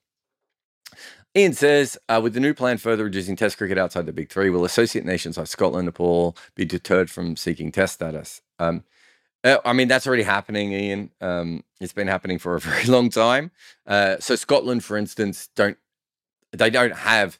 [1.36, 4.50] Ian says, uh, with the new plan further reducing Test cricket outside the Big Three,
[4.50, 8.42] will associate nations like Scotland, Nepal be deterred from seeking Test status?
[8.58, 8.84] Um,
[9.44, 11.10] Uh, I mean, that's already happening, Ian.
[11.20, 13.50] Um, it's been happening for a very long time.
[13.86, 15.78] Uh, so Scotland, for instance, don't
[16.52, 17.38] they don't have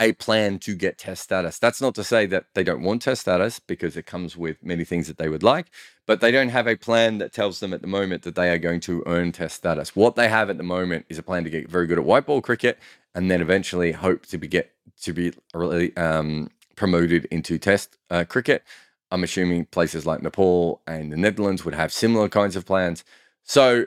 [0.00, 1.58] a plan to get test status.
[1.58, 4.84] That's not to say that they don't want test status because it comes with many
[4.84, 5.66] things that they would like,
[6.06, 8.58] but they don't have a plan that tells them at the moment that they are
[8.58, 9.94] going to earn test status.
[9.94, 12.26] What they have at the moment is a plan to get very good at white
[12.26, 12.78] ball cricket
[13.14, 18.24] and then eventually hope to be get to be really um, promoted into test uh,
[18.24, 18.64] cricket.
[19.10, 23.04] I'm assuming places like Nepal and the Netherlands would have similar kinds of plans.
[23.44, 23.86] So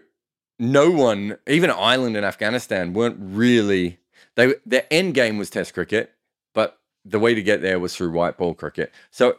[0.60, 4.00] no one, even Ireland and Afghanistan, weren't really
[4.38, 6.14] they their end game was Test cricket,
[6.54, 8.94] but the way to get there was through white ball cricket.
[9.12, 9.38] So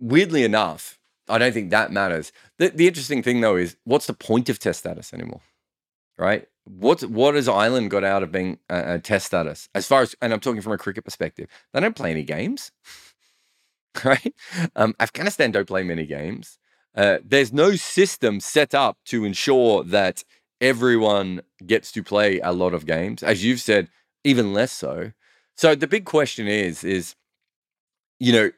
[0.00, 2.32] weirdly enough, I don't think that matters.
[2.58, 5.42] The, the interesting thing though is what's the point of Test status anymore,
[6.18, 6.48] right?
[6.64, 9.68] What what has Ireland got out of being a, a Test status?
[9.74, 12.72] As far as and I'm talking from a cricket perspective, they don't play any games,
[14.04, 14.34] right?
[14.74, 16.58] Um, Afghanistan don't play many games.
[16.96, 20.24] Uh, there's no system set up to ensure that
[20.60, 23.22] everyone gets to play a lot of games.
[23.22, 23.88] As you've said,
[24.24, 25.12] even less so.
[25.56, 27.14] So the big question is, is
[28.20, 28.50] you know,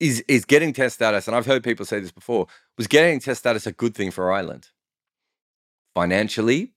[0.00, 3.40] is is getting test status, and I've heard people say this before, was getting test
[3.40, 4.68] status a good thing for Ireland?
[5.94, 6.72] Financially,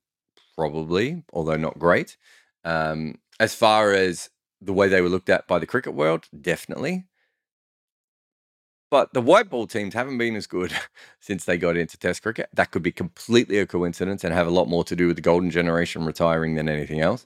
[0.56, 2.18] probably, although not great.
[2.64, 4.30] Um, as far as
[4.62, 7.06] the way they were looked at by the cricket world, definitely.
[8.90, 10.74] But the white ball teams haven't been as good
[11.20, 12.50] since they got into Test cricket.
[12.54, 15.22] That could be completely a coincidence and have a lot more to do with the
[15.22, 17.26] golden generation retiring than anything else.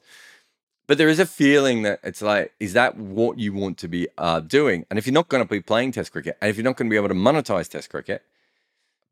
[0.88, 4.08] But there is a feeling that it's like, is that what you want to be
[4.17, 4.86] uh, doing?
[4.89, 6.89] And if you're not going to be playing Test cricket, and if you're not going
[6.89, 8.24] to be able to monetize Test cricket,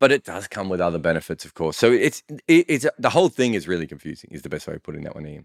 [0.00, 1.76] but it does come with other benefits, of course.
[1.76, 4.30] So it's it, it's the whole thing is really confusing.
[4.32, 5.44] Is the best way of putting that one in.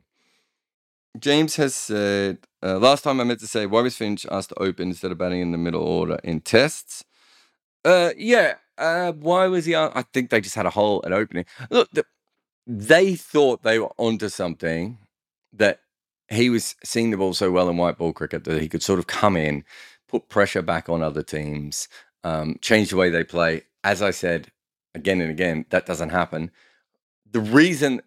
[1.19, 4.59] James has said, uh, last time I meant to say, why was Finch asked to
[4.59, 7.05] open instead of batting in the middle order in tests?
[7.83, 8.55] Uh, yeah.
[8.77, 9.75] Uh, why was he?
[9.75, 11.45] I think they just had a hole at opening.
[11.69, 12.05] Look, the,
[12.65, 14.97] they thought they were onto something
[15.53, 15.81] that
[16.29, 18.99] he was seeing the ball so well in white ball cricket that he could sort
[18.99, 19.63] of come in,
[20.07, 21.87] put pressure back on other teams,
[22.23, 23.61] um, change the way they play.
[23.83, 24.51] As I said
[24.95, 26.49] again and again, that doesn't happen.
[27.31, 28.01] The reason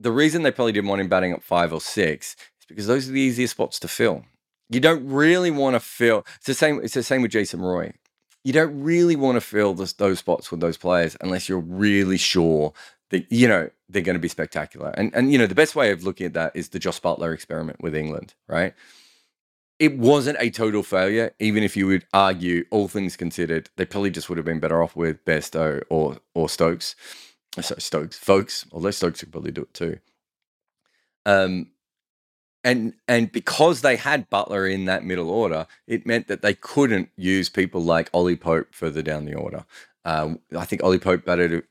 [0.00, 3.08] the reason they probably didn't want him batting up five or six is because those
[3.08, 4.24] are the easiest spots to fill.
[4.70, 6.24] You don't really want to fill.
[6.36, 6.80] It's the same.
[6.82, 7.92] It's the same with Jason Roy.
[8.42, 12.18] You don't really want to fill this, those spots with those players unless you're really
[12.18, 12.72] sure
[13.10, 14.90] that you know they're going to be spectacular.
[14.96, 17.34] And and you know the best way of looking at that is the Jos Buttler
[17.34, 18.74] experiment with England, right?
[19.78, 24.10] It wasn't a total failure, even if you would argue, all things considered, they probably
[24.10, 26.96] just would have been better off with Bairstow or or Stokes.
[27.60, 28.66] So Stokes, folks.
[28.72, 29.98] Although Stokes could probably do it too.
[31.26, 31.68] Um,
[32.64, 37.10] and and because they had Buttler in that middle order, it meant that they couldn't
[37.16, 39.64] use people like Ollie Pope further down the order.
[40.06, 41.62] Um, I think Ollie Pope batted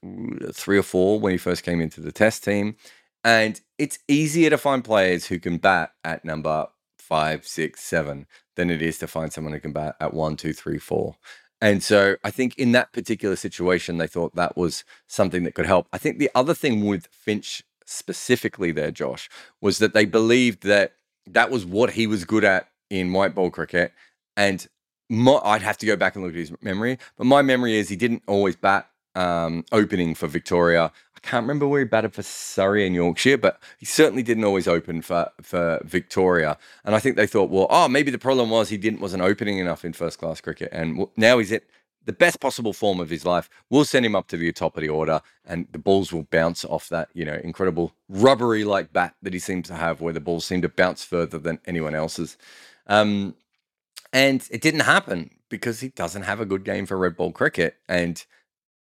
[0.54, 2.76] three or four when he first came into the Test team,
[3.24, 8.70] and it's easier to find players who can bat at number five, six, seven than
[8.70, 11.16] it is to find someone who can bat at one, two, three, four.
[11.60, 15.66] And so I think in that particular situation, they thought that was something that could
[15.66, 15.88] help.
[15.94, 19.30] I think the other thing with Finch specifically there, Josh,
[19.62, 20.94] was that they believed that
[21.28, 23.94] that was what he was good at in white ball cricket.
[24.36, 24.66] And
[25.10, 27.90] my, I'd have to go back and look at his memory, but my memory is
[27.90, 30.92] he didn't always bat um, opening for Victoria.
[31.16, 34.68] I can't remember where he batted for Surrey and Yorkshire, but he certainly didn't always
[34.68, 36.58] open for for Victoria.
[36.84, 39.60] And I think they thought, well, oh, maybe the problem was he didn't wasn't opening
[39.60, 41.64] enough in first class cricket, and now he's at
[42.06, 43.50] the best possible form of his life.
[43.70, 46.66] We'll send him up to the top of the order, and the balls will bounce
[46.66, 50.20] off that, you know, incredible rubbery like bat that he seems to have, where the
[50.20, 52.38] balls seem to bounce further than anyone else's.
[52.88, 53.36] Um,
[54.12, 57.78] and it didn't happen because he doesn't have a good game for red ball cricket,
[57.88, 58.24] and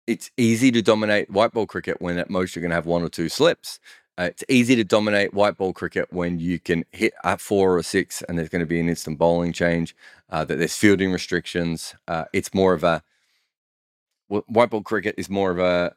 [0.07, 3.01] it's easy to dominate white ball cricket when at most you're going to have one
[3.01, 3.79] or two slips.
[4.17, 7.83] Uh, it's easy to dominate white ball cricket when you can hit at four or
[7.83, 9.95] six and there's going to be an instant bowling change,
[10.29, 11.95] uh, that there's fielding restrictions.
[12.07, 13.03] Uh, it's more of a,
[14.27, 15.95] white ball cricket is more of a,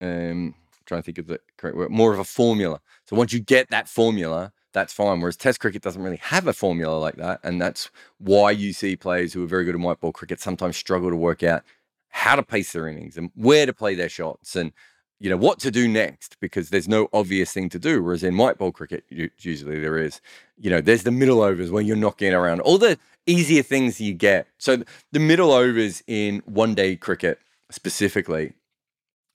[0.00, 2.80] um, trying to think of the correct word, more of a formula.
[3.06, 5.20] So once you get that formula, that's fine.
[5.20, 7.40] Whereas Test cricket doesn't really have a formula like that.
[7.42, 10.76] And that's why you see players who are very good in white ball cricket sometimes
[10.76, 11.62] struggle to work out
[12.10, 14.72] how to pace their innings and where to play their shots and
[15.20, 18.36] you know what to do next because there's no obvious thing to do whereas in
[18.36, 19.04] white ball cricket
[19.38, 20.20] usually there is.
[20.56, 22.60] You know there's the middle overs when you're knocking around.
[22.60, 24.46] All the easier things you get.
[24.58, 27.38] So the middle overs in one day cricket
[27.70, 28.54] specifically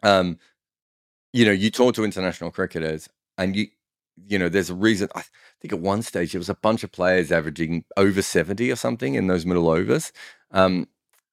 [0.01, 0.37] um
[1.31, 3.67] you know you talk to international cricketers and you
[4.27, 5.23] you know there's a reason i
[5.61, 9.15] think at one stage there was a bunch of players averaging over 70 or something
[9.15, 10.11] in those middle overs
[10.51, 10.87] um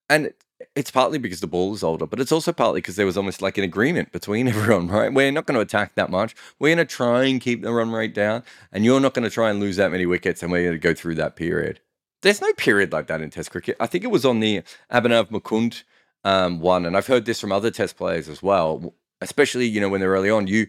[0.08, 0.32] and
[0.76, 3.42] it's partly because the ball is older, but it's also partly because there was almost
[3.42, 5.12] like an agreement between everyone, right?
[5.12, 6.35] We're not going to attack that much.
[6.59, 9.30] We're going to try and keep the run rate down, and you're not going to
[9.30, 11.80] try and lose that many wickets, and we're going to go through that period.
[12.22, 13.76] There's no period like that in Test cricket.
[13.80, 15.83] I think it was on the Abhinav Mukund
[16.22, 19.88] um, one, and I've heard this from other Test players as well, especially you know
[19.88, 20.46] when they're early on.
[20.46, 20.66] You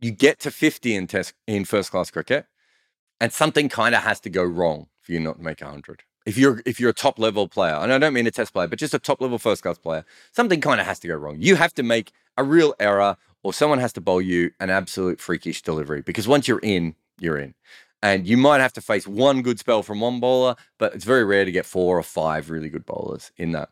[0.00, 2.46] you get to 50 in Test in first class cricket,
[3.20, 6.36] and something kind of has to go wrong for you not to make 100 if
[6.36, 8.78] you're if you're a top level player, and I don't mean a test player, but
[8.78, 11.36] just a top level first class player, something kind of has to go wrong.
[11.40, 15.22] You have to make a real error, or someone has to bowl you an absolute
[15.22, 16.02] freakish delivery.
[16.02, 17.54] Because once you're in, you're in,
[18.02, 21.24] and you might have to face one good spell from one bowler, but it's very
[21.24, 23.70] rare to get four or five really good bowlers in that.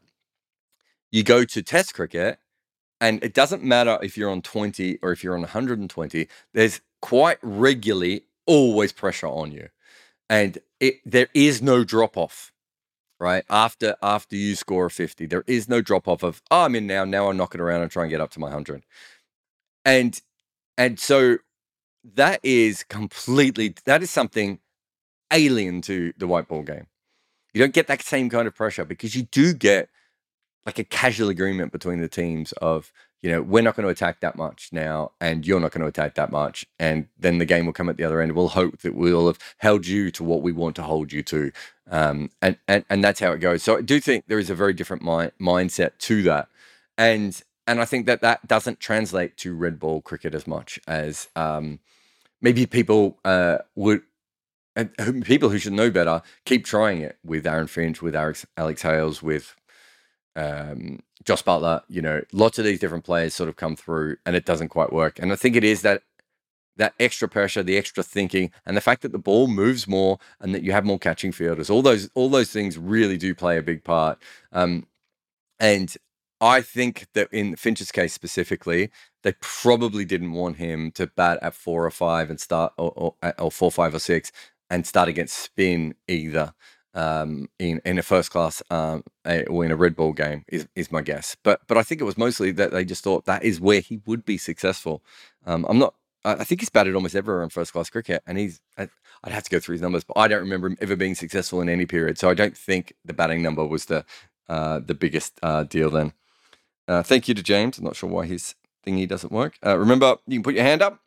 [1.12, 2.38] You go to test cricket,
[3.02, 6.26] and it doesn't matter if you're on 20 or if you're on 120.
[6.54, 9.68] There's quite regularly always pressure on you
[10.28, 12.52] and it there is no drop off
[13.18, 13.44] right?
[13.48, 16.86] After after you score a 50 there is no drop off of oh i'm in
[16.86, 18.84] now now i'm knocking around and try and get up to my 100
[19.86, 20.20] and
[20.76, 21.38] and so
[22.14, 24.60] that is completely that is something
[25.32, 26.86] alien to the white ball game.
[27.52, 29.88] You don't get that same kind of pressure because you do get
[30.64, 34.20] like a casual agreement between the teams of you know, we're not going to attack
[34.20, 36.66] that much now, and you're not going to attack that much.
[36.78, 38.32] And then the game will come at the other end.
[38.32, 41.50] We'll hope that we'll have held you to what we want to hold you to.
[41.90, 43.62] Um, and, and, and that's how it goes.
[43.62, 46.48] So I do think there is a very different mi- mindset to that.
[46.98, 51.28] And, and I think that that doesn't translate to red ball cricket as much as
[51.34, 51.80] um,
[52.40, 54.02] maybe people uh, would,
[55.22, 59.22] people who should know better keep trying it with Aaron Finch, with Alex, Alex Hales,
[59.22, 59.56] with
[60.36, 64.36] um, Jos Buttler, you know, lots of these different players sort of come through and
[64.36, 65.18] it doesn't quite work.
[65.18, 66.02] And I think it is that
[66.76, 70.54] that extra pressure, the extra thinking, and the fact that the ball moves more and
[70.54, 71.70] that you have more catching fielders.
[71.70, 74.22] All those all those things really do play a big part.
[74.52, 74.86] Um,
[75.58, 75.96] and
[76.40, 78.90] I think that in Finch's case specifically,
[79.22, 83.34] they probably didn't want him to bat at four or five and start or, or,
[83.38, 84.30] or four, five or six
[84.68, 86.52] and start against spin either
[86.96, 90.90] um, in in a first class um, or in a red ball game is is
[90.90, 91.36] my guess.
[91.44, 94.00] But but I think it was mostly that they just thought that is where he
[94.06, 95.02] would be successful.
[95.44, 95.94] Um, I'm not.
[96.24, 98.60] I think he's batted almost everywhere in first class cricket, and he's.
[98.76, 101.60] I'd have to go through his numbers, but I don't remember him ever being successful
[101.60, 102.18] in any period.
[102.18, 104.04] So I don't think the batting number was the
[104.48, 106.12] uh, the biggest uh, deal then.
[106.88, 107.78] Uh, thank you to James.
[107.78, 108.54] I'm not sure why his
[108.86, 109.58] thingy doesn't work.
[109.64, 111.00] Uh, remember, you can put your hand up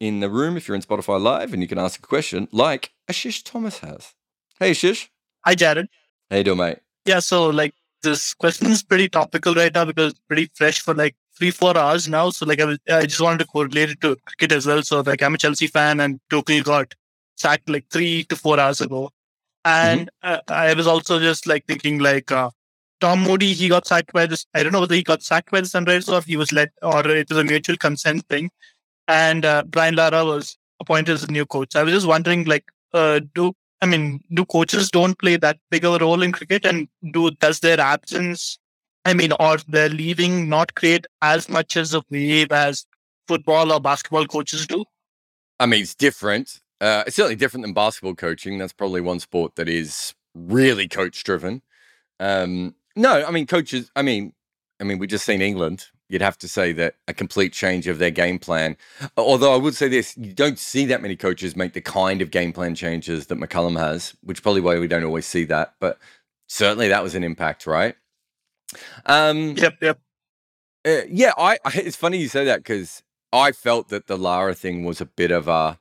[0.00, 2.92] in the room if you're in Spotify Live, and you can ask a question like
[3.08, 4.14] Ashish Thomas has.
[4.58, 5.08] Hey, Ashish.
[5.46, 5.86] Hi, Jarrod.
[6.28, 6.78] How you doing, mate?
[7.04, 10.92] Yeah, so like this question is pretty topical right now because it's pretty fresh for
[10.92, 12.30] like three, four hours now.
[12.30, 14.82] So like I, was, I just wanted to correlate it to cricket as well.
[14.82, 16.94] So like I'm a Chelsea fan and Tuchel got
[17.36, 19.10] sacked like three to four hours ago.
[19.64, 20.34] And mm-hmm.
[20.50, 22.50] uh, I was also just like thinking like uh,
[23.00, 24.46] Tom Moody, he got sacked by this.
[24.52, 27.08] I don't know whether he got sacked by the Sunrisers or he was let or
[27.08, 28.50] it was a mutual consent thing.
[29.06, 31.76] And uh, Brian Lara was appointed as a new coach.
[31.76, 35.84] I was just wondering like, uh, do I mean, do coaches don't play that big
[35.84, 38.58] of a role in cricket, and do does their absence,
[39.04, 42.86] I mean, or their leaving not create as much as a wave as
[43.28, 44.84] football or basketball coaches do?
[45.60, 46.60] I mean, it's different.
[46.80, 48.58] Uh, it's certainly different than basketball coaching.
[48.58, 51.62] That's probably one sport that is really coach driven.
[52.20, 53.90] Um, no, I mean, coaches.
[53.94, 54.32] I mean,
[54.80, 57.98] I mean, we just seen England you'd have to say that a complete change of
[57.98, 58.76] their game plan.
[59.16, 62.30] Although I would say this, you don't see that many coaches make the kind of
[62.30, 65.74] game plan changes that McCullum has, which probably why we don't always see that.
[65.80, 65.98] But
[66.46, 67.96] certainly that was an impact, right?
[69.06, 69.98] Um, yep, yep.
[70.86, 71.72] Uh, yeah, I, I.
[71.74, 75.30] It's funny you say that because I felt that the Lara thing was a bit
[75.30, 75.78] of a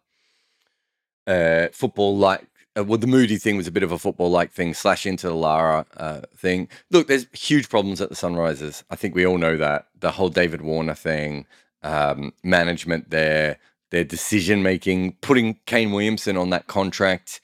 [1.27, 4.51] uh, football like uh, well, the Moody thing was a bit of a football like
[4.51, 6.67] thing, slash into the Lara uh, thing.
[6.91, 8.83] Look, there's huge problems at the Sunrisers.
[8.89, 9.87] I think we all know that.
[9.99, 11.45] The whole David Warner thing,
[11.83, 13.57] um, management there,
[13.91, 17.39] their decision making, putting Kane Williamson on that contract.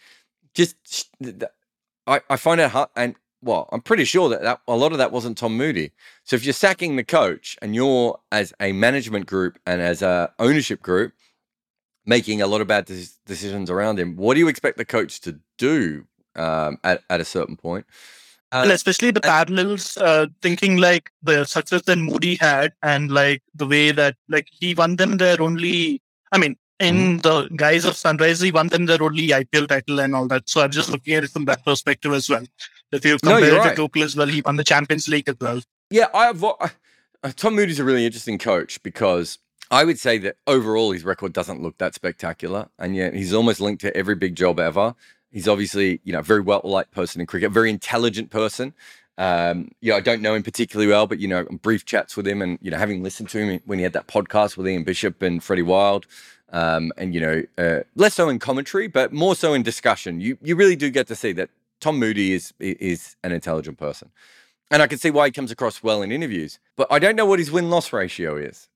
[0.53, 0.75] Just,
[2.07, 2.89] I, I find it hard.
[2.95, 5.91] And well, I'm pretty sure that, that a lot of that wasn't Tom Moody.
[6.23, 10.31] So if you're sacking the coach and you're as a management group and as a
[10.39, 11.13] ownership group,
[12.05, 12.89] making a lot of bad
[13.25, 14.15] decisions around him.
[14.15, 17.85] What do you expect the coach to do um, at, at a certain point?
[18.53, 23.41] Uh, and especially the parallels, uh, thinking like the success that Moody had and like
[23.55, 26.01] the way that like he won them their only,
[26.33, 27.17] I mean, in mm-hmm.
[27.19, 30.49] the guise of Sunrise, he won them their only IPL title and all that.
[30.49, 32.43] So I'm just looking at it from that perspective as well.
[32.91, 33.93] If you compare no, it right.
[33.93, 35.61] to as well, he won the Champions League as well.
[35.89, 36.43] Yeah, I have.
[36.43, 36.67] Uh,
[37.35, 39.37] Tom Moody's a really interesting coach because
[39.71, 43.61] I would say that overall his record doesn't look that spectacular, and yet he's almost
[43.61, 44.95] linked to every big job ever.
[45.31, 48.73] He's obviously, you know, a very well liked person in cricket, very intelligent person.
[49.17, 52.27] Um, you know, I don't know him particularly well, but you know, brief chats with
[52.27, 54.83] him, and you know, having listened to him when he had that podcast with Ian
[54.83, 56.05] Bishop and Freddie Wilde,
[56.51, 60.19] um, and you know, uh, less so in commentary, but more so in discussion.
[60.19, 61.49] You you really do get to see that
[61.79, 64.11] Tom Moody is is an intelligent person,
[64.69, 66.59] and I can see why he comes across well in interviews.
[66.75, 68.67] But I don't know what his win loss ratio is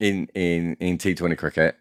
[0.00, 1.76] in in in T Twenty cricket,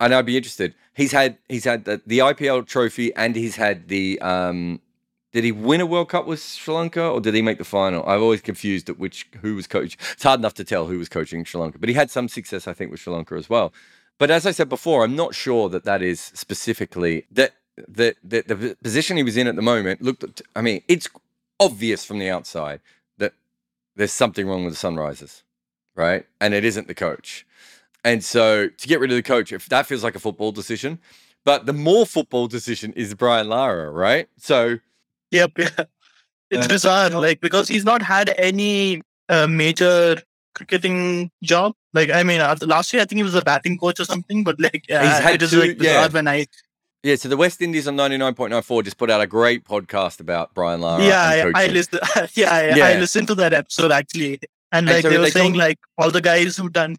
[0.00, 0.74] and I'd be interested.
[0.94, 4.80] He's had he's had the, the IPL trophy, and he's had the um,
[5.34, 8.06] did he win a World Cup with Sri Lanka or did he make the final?
[8.06, 9.98] I've always confused at which who was coach.
[10.12, 12.68] It's hard enough to tell who was coaching Sri Lanka, but he had some success,
[12.68, 13.72] I think, with Sri Lanka as well.
[14.16, 17.54] But as I said before, I'm not sure that that is specifically that
[17.88, 20.40] that the, the position he was in at the moment looked.
[20.54, 21.08] I mean, it's
[21.58, 22.80] obvious from the outside
[23.18, 23.32] that
[23.96, 25.42] there's something wrong with the Sunrisers,
[25.94, 26.26] right?
[26.40, 27.46] And it isn't the coach.
[28.04, 30.98] And so to get rid of the coach, if that feels like a football decision,
[31.44, 34.28] but the more football decision is Brian Lara, right?
[34.38, 34.78] So
[35.30, 35.52] Yep.
[35.58, 35.68] Yeah.
[36.50, 40.20] It's Uh, bizarre, like because he's not had any uh, major
[40.54, 41.72] cricketing job.
[41.94, 44.44] Like I mean, uh, last year I think he was a batting coach or something.
[44.44, 46.08] But like, yeah, He's had it is two- like bizarre yeah.
[46.08, 46.46] when I
[47.02, 50.80] Yeah, so the West Indies on 99.94 just put out a great podcast about Brian
[50.82, 51.02] Lara.
[51.02, 52.00] yeah and I, I listened
[52.34, 52.86] yeah, Yeah.
[52.86, 54.38] I listened to that episode actually,
[54.74, 56.96] and like so they were they saying like all the guys who've done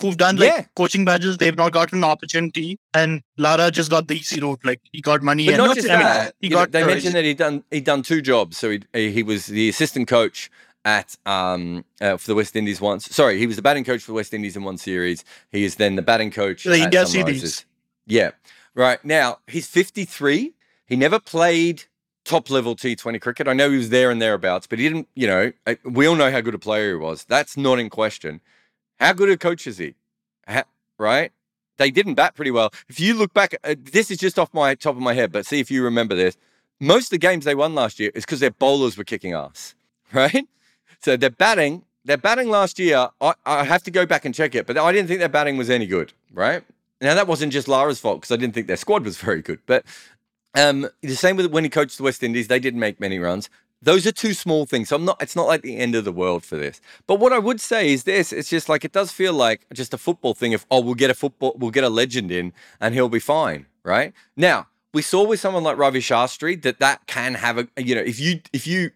[0.00, 0.64] who've done like Yeah.
[0.76, 4.60] coaching badges, they've not gotten an opportunity, and Lara just got the easy route.
[4.64, 6.34] Like he got money, But and not just I mean, that.
[6.40, 8.56] he you know, got they mentioned that he'd done he'd done two jobs.
[8.56, 10.50] So he he was the assistant coach
[10.86, 13.06] at um uh, for the West Indies once.
[13.14, 15.24] Sorry, he was the batting coach for the West Indies in one series.
[15.50, 17.64] He is then the batting coach The India series.
[18.06, 18.30] Yeah,
[18.74, 20.52] right now he's 53.
[20.86, 21.84] He never played
[22.24, 23.48] top level T20 cricket.
[23.48, 25.08] I know he was there and thereabouts, but he didn't.
[25.14, 25.52] You know,
[25.84, 27.24] we all know how good a player he was.
[27.24, 28.40] That's not in question.
[28.98, 29.94] How good a coach is he?
[30.48, 30.64] Ha-
[30.98, 31.32] right?
[31.76, 32.72] They didn't bat pretty well.
[32.88, 35.46] If you look back, uh, this is just off my top of my head, but
[35.46, 36.36] see if you remember this.
[36.80, 39.74] Most of the games they won last year is because their bowlers were kicking ass,
[40.12, 40.46] right?
[41.00, 44.54] So their batting, their batting last year, I, I have to go back and check
[44.54, 46.62] it, but I didn't think their batting was any good, right?
[47.00, 49.58] Now that wasn't just Lara's fault because I didn't think their squad was very good,
[49.66, 49.84] but
[50.54, 53.50] um, the same with when he coached the West Indies, they didn't make many runs.
[53.82, 54.88] Those are two small things.
[54.88, 55.20] So I'm not.
[55.20, 56.80] It's not like the end of the world for this.
[57.06, 59.92] But what I would say is this: it's just like it does feel like just
[59.92, 60.52] a football thing.
[60.52, 63.66] If oh, we'll get a football, we'll get a legend in, and he'll be fine,
[63.82, 64.14] right?
[64.36, 68.00] Now we saw with someone like Ravi Shastri that that can have a you know
[68.00, 68.92] if you if you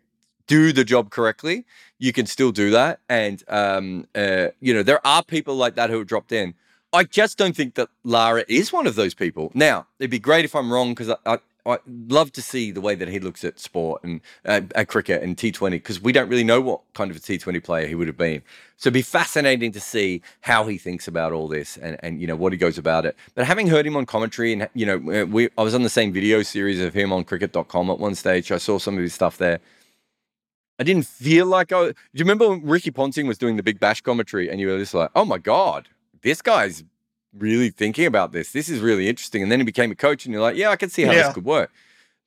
[0.47, 1.67] do the job correctly,
[1.99, 3.01] you can still do that.
[3.09, 6.55] And um, uh, you know there are people like that who have dropped in.
[6.93, 9.51] I just don't think that Lara is one of those people.
[9.55, 12.81] Now, it'd be great if I'm wrong because I, I, I love to see the
[12.81, 16.31] way that he looks at sport and uh, at cricket and T20 because we don't
[16.31, 18.43] really know what kind of a T20 player he would have been.
[18.79, 22.27] So it'd be fascinating to see how he thinks about all this and, and you
[22.27, 23.17] know what he goes about it.
[23.35, 25.91] But having heard him on commentary and you know uh, we I was on the
[25.91, 28.51] same video series of him on cricket.com at one stage.
[28.51, 29.61] I saw some of his stuff there.
[30.79, 31.89] I didn't feel like I.
[31.89, 34.79] Do you remember when Ricky Ponting was doing the Big Bash commentary and you were
[34.79, 35.89] just like, oh my god,
[36.23, 36.85] this guy's
[37.37, 38.53] really thinking about this.
[38.53, 39.43] This is really interesting.
[39.43, 41.25] And then he became a coach, and you're like, yeah, I can see how Yeah.
[41.25, 41.71] this could work.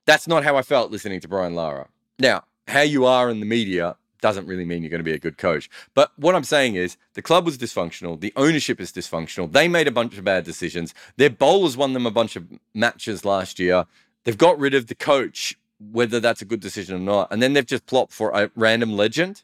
[0.06, 1.88] That's not how I felt listening to Brian Lara.
[2.20, 5.20] Now, how you are in the media doesn't really mean you're going to be a
[5.20, 5.68] good coach.
[5.96, 8.20] But what I'm saying is the club was dysfunctional.
[8.20, 9.52] The ownership is dysfunctional.
[9.52, 10.94] They made a bunch of bad decisions.
[11.18, 13.86] Their bowlers won them a bunch of matches last year.
[14.24, 17.30] They've got rid of the coach, whether that's a good decision or not.
[17.32, 19.42] And then they've just plopped for a random legend.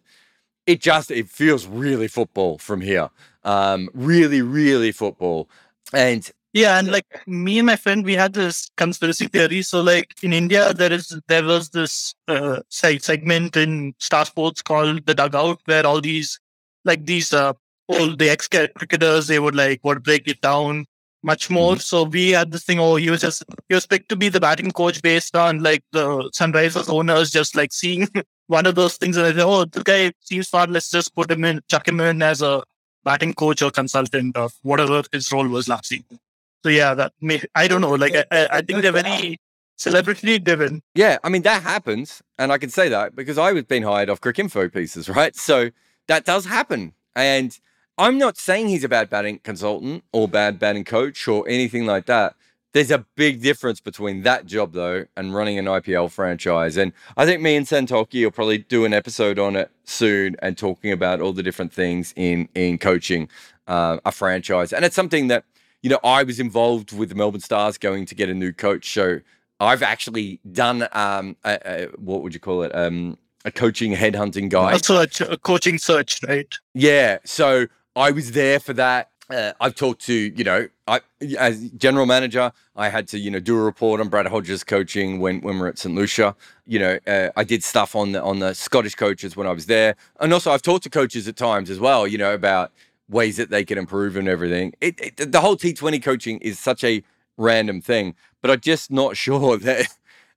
[0.67, 3.09] It just it feels really football from here.
[3.47, 5.49] Um, really, really football.
[5.93, 9.61] And Yeah, and like me and my friend, we had this conspiracy theory.
[9.61, 14.61] So, like in India, there is there was this uh, seg- segment in Star Sports
[14.61, 16.39] called the Dugout, where all these
[16.85, 17.53] like these uh
[17.87, 20.85] all the ex cricketers they would like would break it down
[21.23, 21.77] much more.
[21.77, 22.79] So we had this thing.
[22.79, 25.83] Oh, he was just he was picked to be the batting coach based on like
[25.93, 28.07] the Sunrisers owners just like seeing
[28.47, 30.67] one of those things, and they said, oh, the guy seems far.
[30.67, 32.63] Let's just put him in, chuck him in as a
[33.07, 36.19] batting coach or consultant or whatever his role was last season.
[36.63, 37.93] So yeah, that may, I don't know.
[37.93, 39.39] Like I, I think they're very
[39.77, 40.81] celebrity driven.
[40.93, 44.09] Yeah, I mean that happens, and I can say that because I was being hired
[44.09, 45.33] off Cricinfo pieces, right?
[45.37, 45.69] So
[46.09, 47.57] that does happen, and
[47.97, 52.07] I'm not saying he's a bad batting consultant or bad batting coach or anything like
[52.07, 52.35] that.
[52.73, 57.25] There's a big difference between that job though and running an IPL franchise, and I
[57.25, 61.21] think me and Santoki will probably do an episode on it soon and talking about
[61.21, 63.29] all the different things in in coaching
[63.67, 65.45] uh, a franchise, and it's something that
[65.81, 68.93] you know I was involved with the Melbourne Stars going to get a new coach,
[68.93, 69.21] so
[69.59, 74.49] I've actually done um a, a, what would you call it um a coaching headhunting
[74.49, 74.73] guy.
[74.73, 76.53] A, ch- a coaching search, right?
[76.73, 79.09] Yeah, so I was there for that.
[79.29, 81.01] Uh, I've talked to you know I,
[81.37, 85.19] as general manager, I had to, you know, do a report on Brad Hodge's coaching
[85.19, 85.93] when, when we are at St.
[85.93, 86.35] Lucia.
[86.65, 89.65] You know, uh, I did stuff on the on the Scottish coaches when I was
[89.65, 92.07] there, and also I've talked to coaches at times as well.
[92.07, 92.71] You know, about
[93.09, 94.73] ways that they can improve and everything.
[94.81, 97.03] It, it, the whole T20 coaching is such a
[97.37, 99.87] random thing, but I'm just not sure that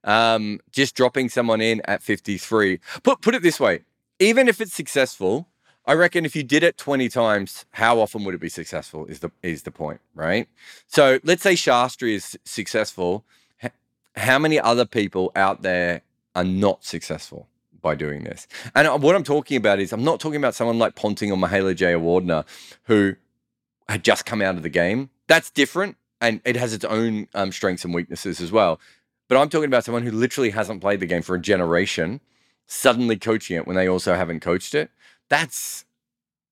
[0.03, 2.79] um, just dropping someone in at 53.
[3.03, 3.81] Put put it this way:
[4.19, 5.47] even if it's successful,
[5.85, 9.05] I reckon if you did it 20 times, how often would it be successful?
[9.07, 10.47] Is the is the point, right?
[10.87, 13.25] So let's say Shastri is successful.
[14.15, 16.01] How many other people out there
[16.35, 17.47] are not successful
[17.81, 18.47] by doing this?
[18.75, 21.37] And uh, what I'm talking about is I'm not talking about someone like Ponting or
[21.37, 22.45] Mahela Jayawardene
[22.83, 23.15] who
[23.89, 25.09] had just come out of the game.
[25.27, 28.79] That's different, and it has its own um, strengths and weaknesses as well.
[29.27, 32.19] But I'm talking about someone who literally hasn't played the game for a generation,
[32.67, 34.91] suddenly coaching it when they also haven't coached it
[35.31, 35.85] that's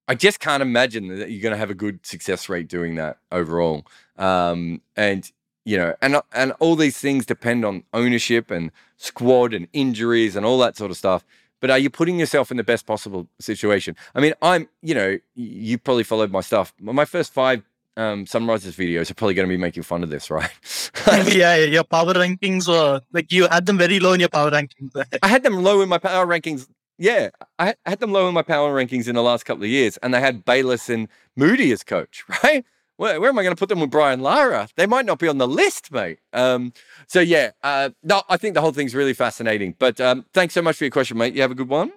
[0.07, 3.19] I just can't imagine that you're going to have a good success rate doing that
[3.31, 3.85] overall.
[4.17, 5.31] Um, and
[5.65, 10.45] you know, and and all these things depend on ownership and squad and injuries and
[10.47, 11.23] all that sort of stuff.
[11.59, 13.95] But are you putting yourself in the best possible situation?
[14.15, 16.73] I mean, I'm, you know, you probably followed my stuff.
[16.79, 17.61] My first five
[17.97, 20.49] um, Sunrisers videos are probably going to be making fun of this, right?
[21.35, 24.89] yeah, your power rankings were like you had them very low in your power rankings.
[25.21, 26.67] I had them low in my power rankings
[26.99, 29.97] yeah, I had them low in my power rankings in the last couple of years,
[29.97, 32.65] and they had Bayliss and Moody as coach, right?
[32.97, 34.67] Where, where am I going to put them with Brian Lara?
[34.75, 36.19] They might not be on the list, mate.
[36.33, 36.73] Um,
[37.07, 39.75] so yeah, uh, no, I think the whole thing's really fascinating.
[39.79, 41.33] But um, thanks so much for your question, mate.
[41.33, 41.93] You have a good one.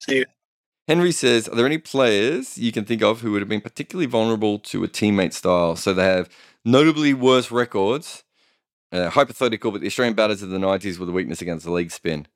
[0.00, 0.26] See you.
[0.86, 4.04] Henry says, Are there any players you can think of who would have been particularly
[4.04, 5.76] vulnerable to a teammate style?
[5.76, 6.28] So they have
[6.62, 8.22] notably worse records.
[8.92, 11.90] Uh, hypothetical, but the Australian batters of the 90s were the weakness against the leg
[11.90, 12.28] spin.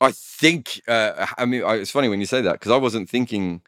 [0.00, 0.80] I think.
[0.88, 3.62] Uh, I mean, it's funny when you say that because I wasn't thinking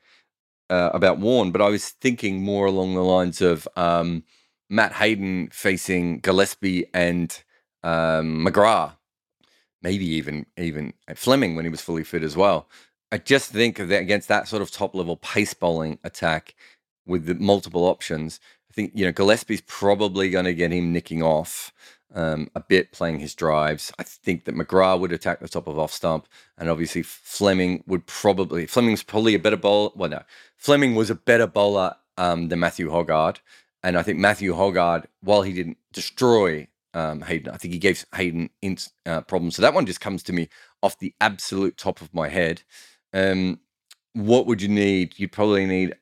[0.70, 4.24] uh, about Warne, but I was thinking more along the lines of um,
[4.70, 7.43] Matt Hayden facing Gillespie and
[7.85, 8.95] um, McGrath,
[9.83, 12.68] maybe even even Fleming when he was fully fit as well.
[13.12, 16.55] I just think that against that sort of top level pace bowling attack
[17.07, 21.22] with the multiple options, I think you know Gillespie's probably going to get him nicking
[21.22, 21.72] off
[22.15, 23.93] um, a bit playing his drives.
[23.99, 28.07] I think that McGrath would attack the top of off stump, and obviously Fleming would
[28.07, 29.91] probably Fleming's probably a better bowler.
[29.95, 30.23] Well, no,
[30.57, 33.39] Fleming was a better bowler um, than Matthew Hoggard,
[33.83, 38.05] and I think Matthew Hoggard, while he didn't destroy um, Hayden, I think he gave
[38.15, 39.57] Hayden in, uh, problems.
[39.57, 40.49] So that one just comes to me
[40.83, 42.63] off the absolute top of my head.
[43.13, 43.61] Um,
[44.15, 45.19] what would you need?
[45.19, 45.95] You'd probably need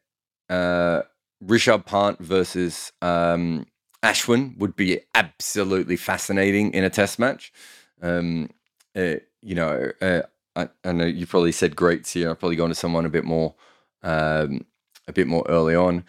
[0.48, 1.02] uh,
[1.44, 3.66] Rishabh Pant versus um,
[4.02, 7.52] Ashwin would be absolutely fascinating in a test match.
[8.00, 8.50] Um,
[8.96, 10.22] uh, you know, uh,
[10.56, 12.28] I, I, know you probably said greats here.
[12.28, 13.54] I'll probably go to someone a bit more,
[14.02, 14.64] um,
[15.06, 16.04] a bit more early on.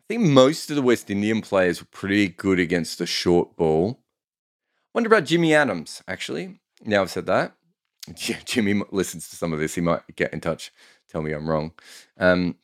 [0.00, 4.00] I think most of the West Indian players were pretty good against the short ball.
[4.92, 6.58] Wonder about Jimmy Adams, actually.
[6.84, 7.54] Now I've said that.
[8.14, 9.76] Jimmy listens to some of this.
[9.76, 10.72] He might get in touch,
[11.08, 11.72] tell me I'm wrong.
[12.18, 12.56] Um,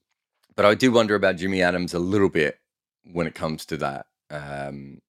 [0.57, 2.59] but I do wonder about Jimmy Adams a little bit
[3.13, 5.01] when it comes to that um,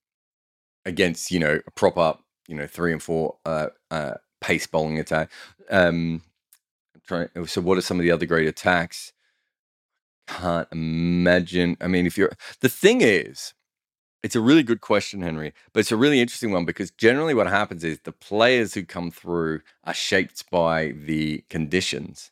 [0.85, 4.99] against you know a prop up you know three and four uh, uh, pace bowling
[4.99, 5.31] attack.
[5.69, 6.21] Um,
[7.05, 9.13] trying, so what are some of the other great attacks?
[10.27, 11.77] Can't imagine.
[11.81, 13.53] I mean, if you're the thing is,
[14.23, 17.47] it's a really good question, Henry, but it's a really interesting one because generally what
[17.47, 22.31] happens is the players who come through are shaped by the conditions,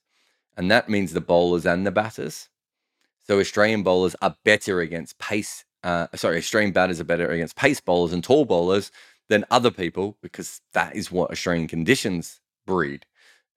[0.57, 2.49] and that means the bowlers and the batters.
[3.27, 7.79] So Australian bowlers are better against pace uh, sorry, Australian batters are better against pace
[7.79, 8.91] bowlers and tall bowlers
[9.29, 13.05] than other people because that is what Australian conditions breed.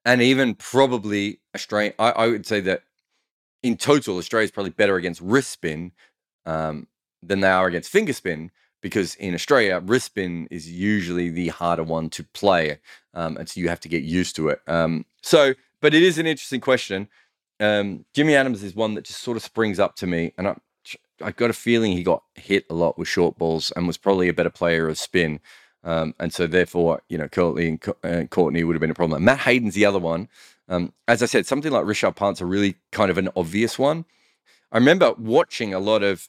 [0.05, 2.83] And even probably Australian, I, I would say that
[3.63, 5.91] in total, Australia is probably better against wrist spin
[6.45, 6.87] um,
[7.23, 8.51] than they are against finger spin
[8.81, 12.79] because in Australia, wrist spin is usually the harder one to play.
[13.15, 14.61] Um, and so you have to get used to it.
[14.67, 17.09] Um, so, but it is an interesting question.
[17.59, 20.33] Um, Jimmy Adams is one that just sort of springs up to me.
[20.37, 20.55] And I,
[21.21, 24.29] I got a feeling he got hit a lot with short balls and was probably
[24.29, 25.39] a better player of spin.
[25.83, 29.23] Um, and so therefore, you know, Courtney and uh, Courtney would have been a problem.
[29.23, 30.27] Matt Hayden's the other one.
[30.67, 34.05] Um, as I said, something like Rishabh Pant's a really kind of an obvious one.
[34.71, 36.27] I remember watching a lot of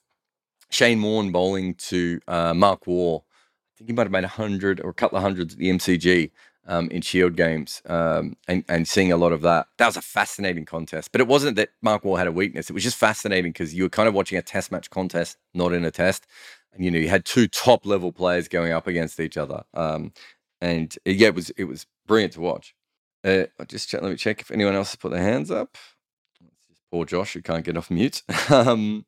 [0.71, 3.19] Shane Warne bowling to uh, Mark Waugh.
[3.19, 5.71] I think he might have made a hundred or a couple of hundreds at the
[5.71, 6.31] MCG
[6.67, 9.69] um, in Shield games um, and, and seeing a lot of that.
[9.79, 11.13] That was a fascinating contest.
[11.13, 12.71] But it wasn't that Mark Waugh had a weakness.
[12.71, 15.73] It was just fascinating because you were kind of watching a test match contest, not
[15.73, 16.27] in a test.
[16.73, 19.65] And you know, you had two top level players going up against each other.
[19.75, 20.13] Um,
[20.61, 22.75] and yeah, it was it was brilliant to watch.
[23.25, 25.77] Uh, just check, let me check if anyone else has put their hands up.
[26.93, 28.23] Poor Josh who can't get off mute.
[28.51, 29.05] um,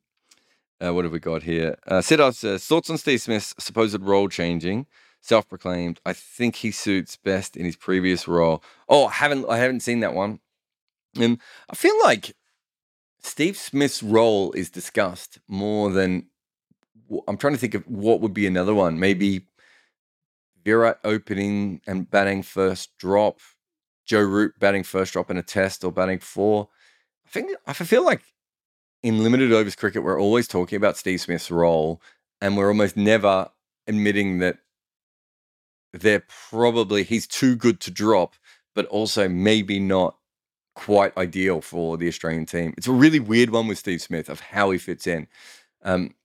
[0.83, 1.77] Uh, what have we got here?
[1.87, 4.85] Uh, Siddharth says thoughts on Steve Smith's supposed role changing.
[5.23, 6.01] Self-proclaimed.
[6.05, 8.61] I think he suits best in his previous role.
[8.89, 10.41] Oh, I haven't I haven't seen that one.
[11.17, 12.35] And I feel like
[13.19, 16.27] Steve Smith's role is discussed more than
[17.25, 18.99] I'm trying to think of what would be another one.
[18.99, 19.47] Maybe
[20.65, 23.39] Virat opening and batting first drop,
[24.05, 26.67] Joe Root batting first drop in a test or batting four.
[27.25, 28.23] I think I feel like
[29.01, 32.01] in limited overs cricket, we're always talking about Steve Smith's role,
[32.41, 33.49] and we're almost never
[33.87, 34.57] admitting that
[35.93, 38.35] they're probably he's too good to drop,
[38.75, 40.17] but also maybe not
[40.75, 42.73] quite ideal for the Australian team.
[42.77, 45.27] It's a really weird one with Steve Smith of how he fits in.
[45.83, 46.15] Um,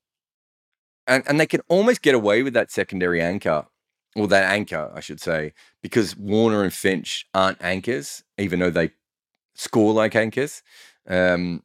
[1.06, 3.66] and, and they can almost get away with that secondary anchor,
[4.16, 5.52] or that anchor, I should say,
[5.82, 8.90] because Warner and Finch aren't anchors, even though they
[9.54, 10.62] score like anchors.
[11.06, 11.62] Um,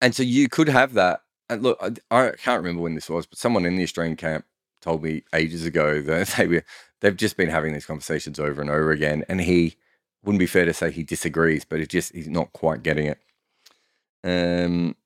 [0.00, 1.22] and so you could have that.
[1.48, 4.44] And look, I, I can't remember when this was, but someone in the Australian camp
[4.80, 6.64] told me ages ago that they were
[7.00, 9.76] they've just been having these conversations over and over again, and he
[10.22, 13.18] wouldn't be fair to say he disagrees, but it just he's not quite getting it.
[14.22, 14.96] Um,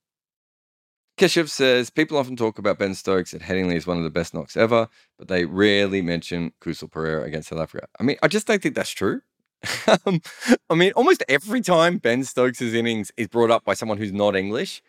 [1.16, 4.34] Keshav says people often talk about Ben Stokes at Headingley as one of the best
[4.34, 7.86] knocks ever, but they rarely mention Kusal Perera against South Africa.
[8.00, 9.22] I mean, I just don't think that's true.
[10.06, 10.20] um,
[10.68, 14.34] I mean, almost every time Ben Stokes' innings is brought up by someone who's not
[14.34, 14.82] English,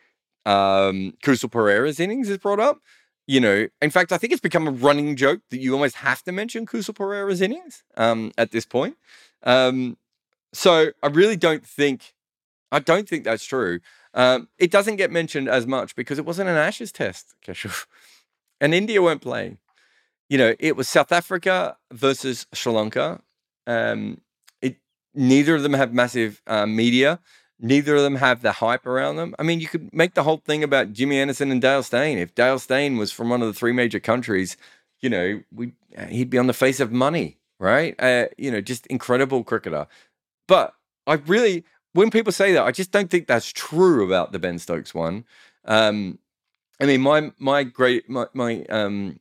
[0.48, 2.80] um, Kusal Perera's innings is brought up.
[3.28, 6.22] You know, in fact, I think it's become a running joke that you almost have
[6.24, 8.98] to mention Kusal Perera's innings um, at this point.
[9.44, 9.98] Um,
[10.54, 12.14] so I really don't think,
[12.72, 13.80] I don't think that's true.
[14.14, 17.86] Um, it doesn't get mentioned as much because it wasn't an Ashes test, Keshav.
[18.62, 19.58] and India weren't playing.
[20.30, 23.22] You know, it was South Africa versus Sri Lanka.
[23.68, 24.22] Um,
[24.62, 24.78] it
[25.14, 27.20] neither of them have massive uh, media.
[27.60, 29.34] Neither of them have the hype around them.
[29.40, 32.18] I mean, you could make the whole thing about Jimmy Anderson and Dale Steyn.
[32.18, 34.58] If Dale Steyn was from one of the three major countries,
[35.00, 35.72] you know, we
[36.10, 37.96] he'd be on the face of money, right?
[37.98, 39.88] Uh, you know, just incredible cricketer.
[40.48, 40.74] But
[41.08, 44.60] I really, when people say that, I just don't think that's true about the Ben
[44.60, 45.26] Stokes one.
[45.64, 46.20] Um,
[46.82, 49.20] I mean, my my great my my um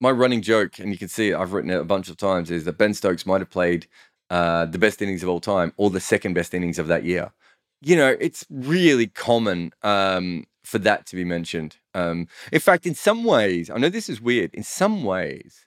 [0.00, 2.50] my running joke, and you can see it, I've written it a bunch of times,
[2.50, 3.86] is that Ben Stokes might have played
[4.30, 7.32] uh, the best innings of all time or the second best innings of that year.
[7.80, 11.76] You know, it's really common um, for that to be mentioned.
[11.94, 14.54] Um, in fact, in some ways, I know this is weird.
[14.54, 15.66] In some ways,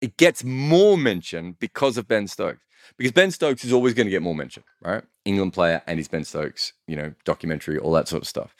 [0.00, 2.64] it gets more mention because of Ben Stokes
[2.96, 5.02] because Ben Stokes is always going to get more mention, right?
[5.24, 8.54] England player and his Ben Stokes, you know, documentary, all that sort of stuff.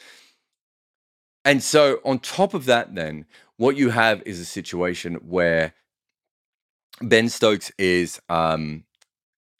[1.44, 3.26] And so, on top of that, then
[3.56, 5.74] what you have is a situation where
[7.02, 8.84] Ben Stokes is um,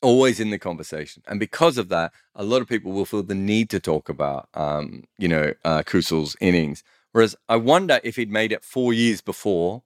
[0.05, 3.35] always in the conversation, and because of that, a lot of people will feel the
[3.35, 6.85] need to talk about, um, you know, uh, Kusal's innings.
[7.13, 9.83] Whereas I wonder if he'd made it four years before,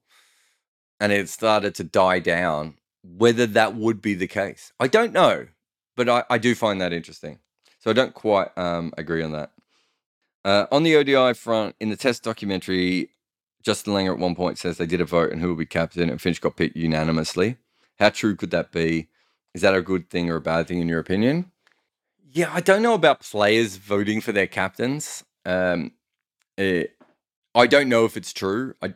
[1.01, 4.73] and it started to die down whether that would be the case.
[4.81, 5.47] I don't know,
[5.97, 7.39] but I, I do find that interesting.
[7.79, 9.53] So I don't quite um, agree on that.
[10.45, 13.11] Uh, on the ODI front, in the test documentary,
[13.62, 16.09] Justin Langer at one point says they did a vote and who will be captain,
[16.11, 17.57] and Finch got picked unanimously.
[17.99, 19.09] How true could that be?
[19.59, 21.51] Is that a good thing or a bad thing in your opinion?
[22.31, 25.25] Yeah, I don't know about players voting for their captains.
[25.45, 25.91] Um,
[26.57, 27.05] it, eh,
[27.57, 28.75] I don't know if it's true.
[28.81, 28.95] I, am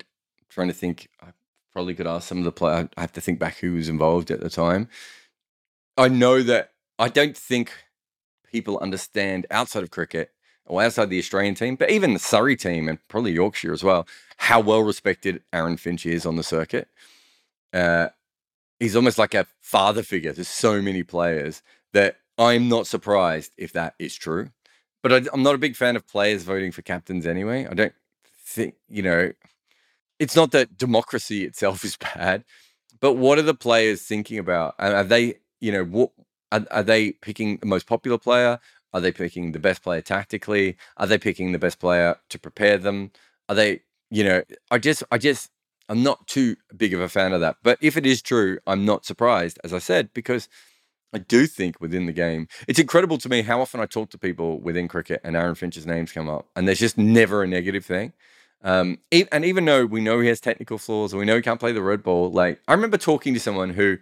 [0.49, 1.31] trying to think I
[1.73, 2.89] probably could ask some of the players.
[2.97, 4.89] I have to think back who was involved at the time.
[5.97, 7.73] I know that I don't think
[8.47, 10.31] people understand outside of cricket
[10.65, 14.07] or outside the Australian team, but even the Surrey team and probably Yorkshire as well,
[14.37, 16.87] how well respected Aaron Finch is on the circuit.
[17.73, 18.11] Uh,
[18.83, 21.63] he's almost like a father figure to so many players
[21.93, 24.51] that I'm not surprised if that is true.
[25.05, 27.65] But I, I'm not a big fan of players voting for captains anyway.
[27.71, 27.95] I don't
[28.45, 29.33] think, you know,
[30.19, 32.45] it's not that democracy itself is bad,
[33.01, 34.75] but what are the players thinking about?
[34.81, 36.11] Are they, you know, what
[36.51, 38.59] are, are they picking the most popular player?
[38.93, 40.77] Are they picking the best player tactically?
[40.97, 43.13] Are they picking the best player to prepare them?
[43.49, 45.51] Are they, you know, I just, I just,
[45.93, 47.57] I'm not too big of a fan of that.
[47.63, 50.49] But if it is true, I'm not surprised, as I said, because
[51.13, 54.19] I do think within the game, it's incredible to me how often I talk to
[54.19, 57.85] people within cricket and Aaron Finch's names come up, and there's just never a negative
[57.85, 58.15] thing.
[58.65, 61.61] Um, and even though we know he has technical flaws and we know he can't
[61.61, 63.99] play the red ball, like I remember talking to someone who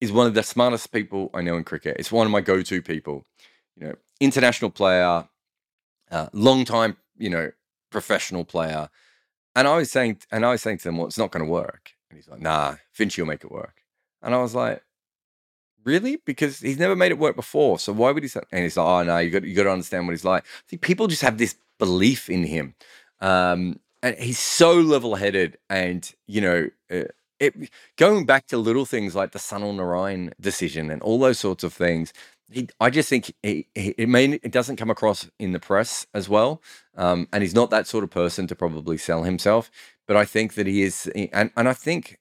[0.00, 1.96] is one of the smartest people I know in cricket.
[1.98, 3.26] It's one of my go-to people.
[3.76, 5.28] You know, international player,
[6.10, 7.50] uh, long time, you know,
[7.90, 8.88] professional player.
[9.54, 11.50] And I was saying, and I was saying to them, well, it's not going to
[11.50, 11.92] work.
[12.08, 13.82] And he's like, nah, Finch will make it work.
[14.22, 14.82] And I was like,
[15.84, 16.16] really?
[16.24, 17.78] Because he's never made it work before.
[17.78, 18.40] So why would he say?
[18.52, 20.44] And he's like, oh no, you got you got to understand what he's like.
[20.68, 22.74] See, people just have this belief in him,
[23.20, 26.70] um, and he's so level headed, and you know.
[26.90, 27.04] Uh,
[27.38, 27.54] it,
[27.96, 31.72] going back to little things like the Sunil Narine decision and all those sorts of
[31.72, 32.12] things,
[32.50, 36.06] he, I just think he, he, it may it doesn't come across in the press
[36.14, 36.62] as well,
[36.96, 39.70] um, and he's not that sort of person to probably sell himself.
[40.06, 42.18] But I think that he is, and and I think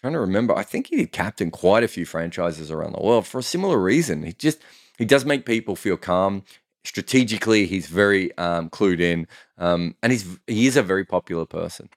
[0.00, 3.38] trying to remember, I think he captain quite a few franchises around the world for
[3.38, 4.22] a similar reason.
[4.22, 4.58] He just
[4.98, 6.44] he does make people feel calm.
[6.84, 9.26] Strategically, he's very um, clued in,
[9.58, 11.88] um, and he's he is a very popular person.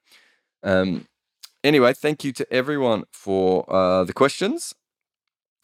[0.63, 1.07] Um,
[1.63, 4.73] anyway, thank you to everyone for uh, the questions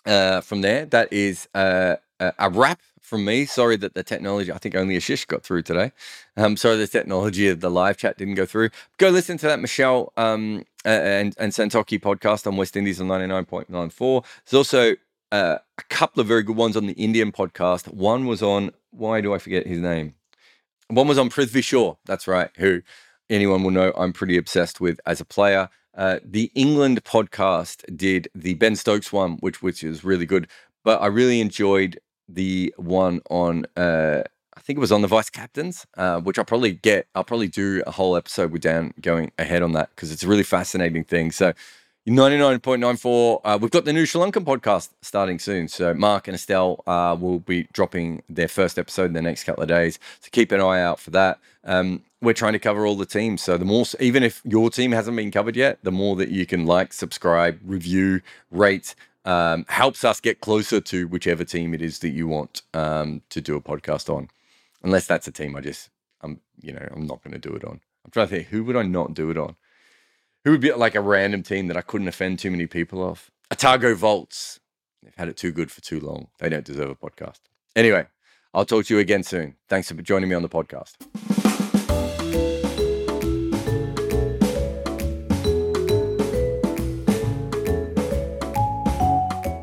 [0.06, 0.86] uh, from there.
[0.86, 3.45] That is uh, a wrap from me.
[3.45, 5.91] Sorry that the technology, I think only Ashish got through today.
[6.38, 8.70] Um, sorry the technology of the live chat didn't go through.
[8.97, 14.26] Go listen to that Michelle um, and, and Santoki podcast on West Indies on 99.94.
[14.45, 14.95] There's also
[15.32, 17.93] uh, a couple of very good ones on the Indian podcast.
[17.93, 20.16] One was on, why do I forget his name?
[20.88, 21.95] One was on Prithvi Shaw.
[22.06, 22.49] That's right.
[22.58, 22.82] Who
[23.30, 25.70] anyone will know I'm pretty obsessed with as a player.
[25.95, 30.47] Uh, the England podcast did the Ben Stokes one, which which is really good.
[30.83, 34.23] But I really enjoyed the one on uh,
[34.55, 37.07] I think it was on the vice captains, uh, which I'll probably get.
[37.15, 40.27] I'll probably do a whole episode with Dan going ahead on that because it's a
[40.27, 41.31] really fascinating thing.
[41.31, 41.53] So.
[42.08, 43.41] 99.94.
[43.43, 45.70] Uh, we've got the new Sri Lankan podcast starting soon.
[45.70, 49.64] So, Mark and Estelle uh, will be dropping their first episode in the next couple
[49.64, 49.99] of days.
[50.20, 51.39] So, keep an eye out for that.
[51.64, 53.41] Um, we're trying to cover all the teams.
[53.41, 56.45] So the more, even if your team hasn't been covered yet, the more that you
[56.45, 58.95] can like, subscribe, review, rate,
[59.26, 63.41] um, helps us get closer to whichever team it is that you want um, to
[63.41, 64.30] do a podcast on.
[64.84, 65.89] Unless that's a team I just,
[66.22, 67.80] I'm, you know, I'm not going to do it on.
[68.06, 69.56] I'm trying to think, who would I not do it on?
[70.45, 73.31] Who would be like a random team that I couldn't offend too many people of?
[73.49, 74.59] Otago Volts.
[75.01, 76.27] They've had it too good for too long.
[76.39, 77.39] They don't deserve a podcast.
[77.77, 78.07] Anyway,
[78.53, 79.55] I'll talk to you again soon.
[79.69, 80.95] Thanks for joining me on the podcast.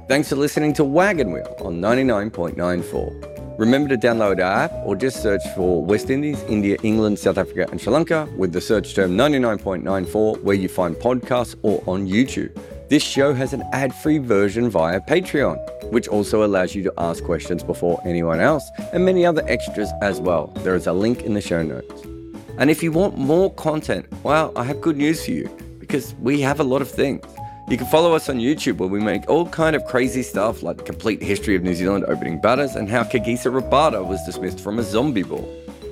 [0.08, 3.39] Thanks for listening to Wagon Wheel on 99.94.
[3.61, 7.68] Remember to download our app or just search for West Indies, India, England, South Africa,
[7.70, 12.58] and Sri Lanka with the search term 99.94 where you find podcasts or on YouTube.
[12.88, 15.58] This show has an ad free version via Patreon,
[15.92, 20.22] which also allows you to ask questions before anyone else and many other extras as
[20.22, 20.46] well.
[20.64, 22.02] There is a link in the show notes.
[22.56, 26.40] And if you want more content, well, I have good news for you because we
[26.40, 27.26] have a lot of things.
[27.70, 30.78] You can follow us on YouTube where we make all kind of crazy stuff like
[30.78, 34.80] the complete history of New Zealand opening batters and how Kagiso Rabada was dismissed from
[34.80, 35.48] a zombie ball.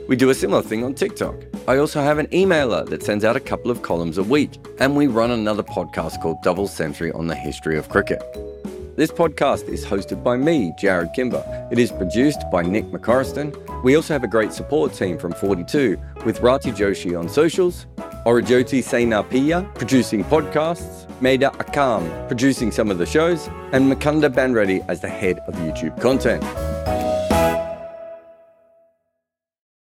[0.08, 1.36] We do a similar thing on TikTok.
[1.68, 4.96] I also have an emailer that sends out a couple of columns a week, and
[4.96, 8.20] we run another podcast called Double Century on the history of cricket.
[8.98, 11.44] This podcast is hosted by me, Jarrod Kimber.
[11.70, 13.54] It is produced by Nick McCorriston.
[13.84, 15.96] We also have a great support team from 42
[16.26, 17.86] with Rati Joshi on socials,
[18.26, 25.00] Orajoti Senapia producing podcasts, Maida Akam producing some of the shows, and Makunda Banreddy as
[25.00, 26.42] the head of YouTube content.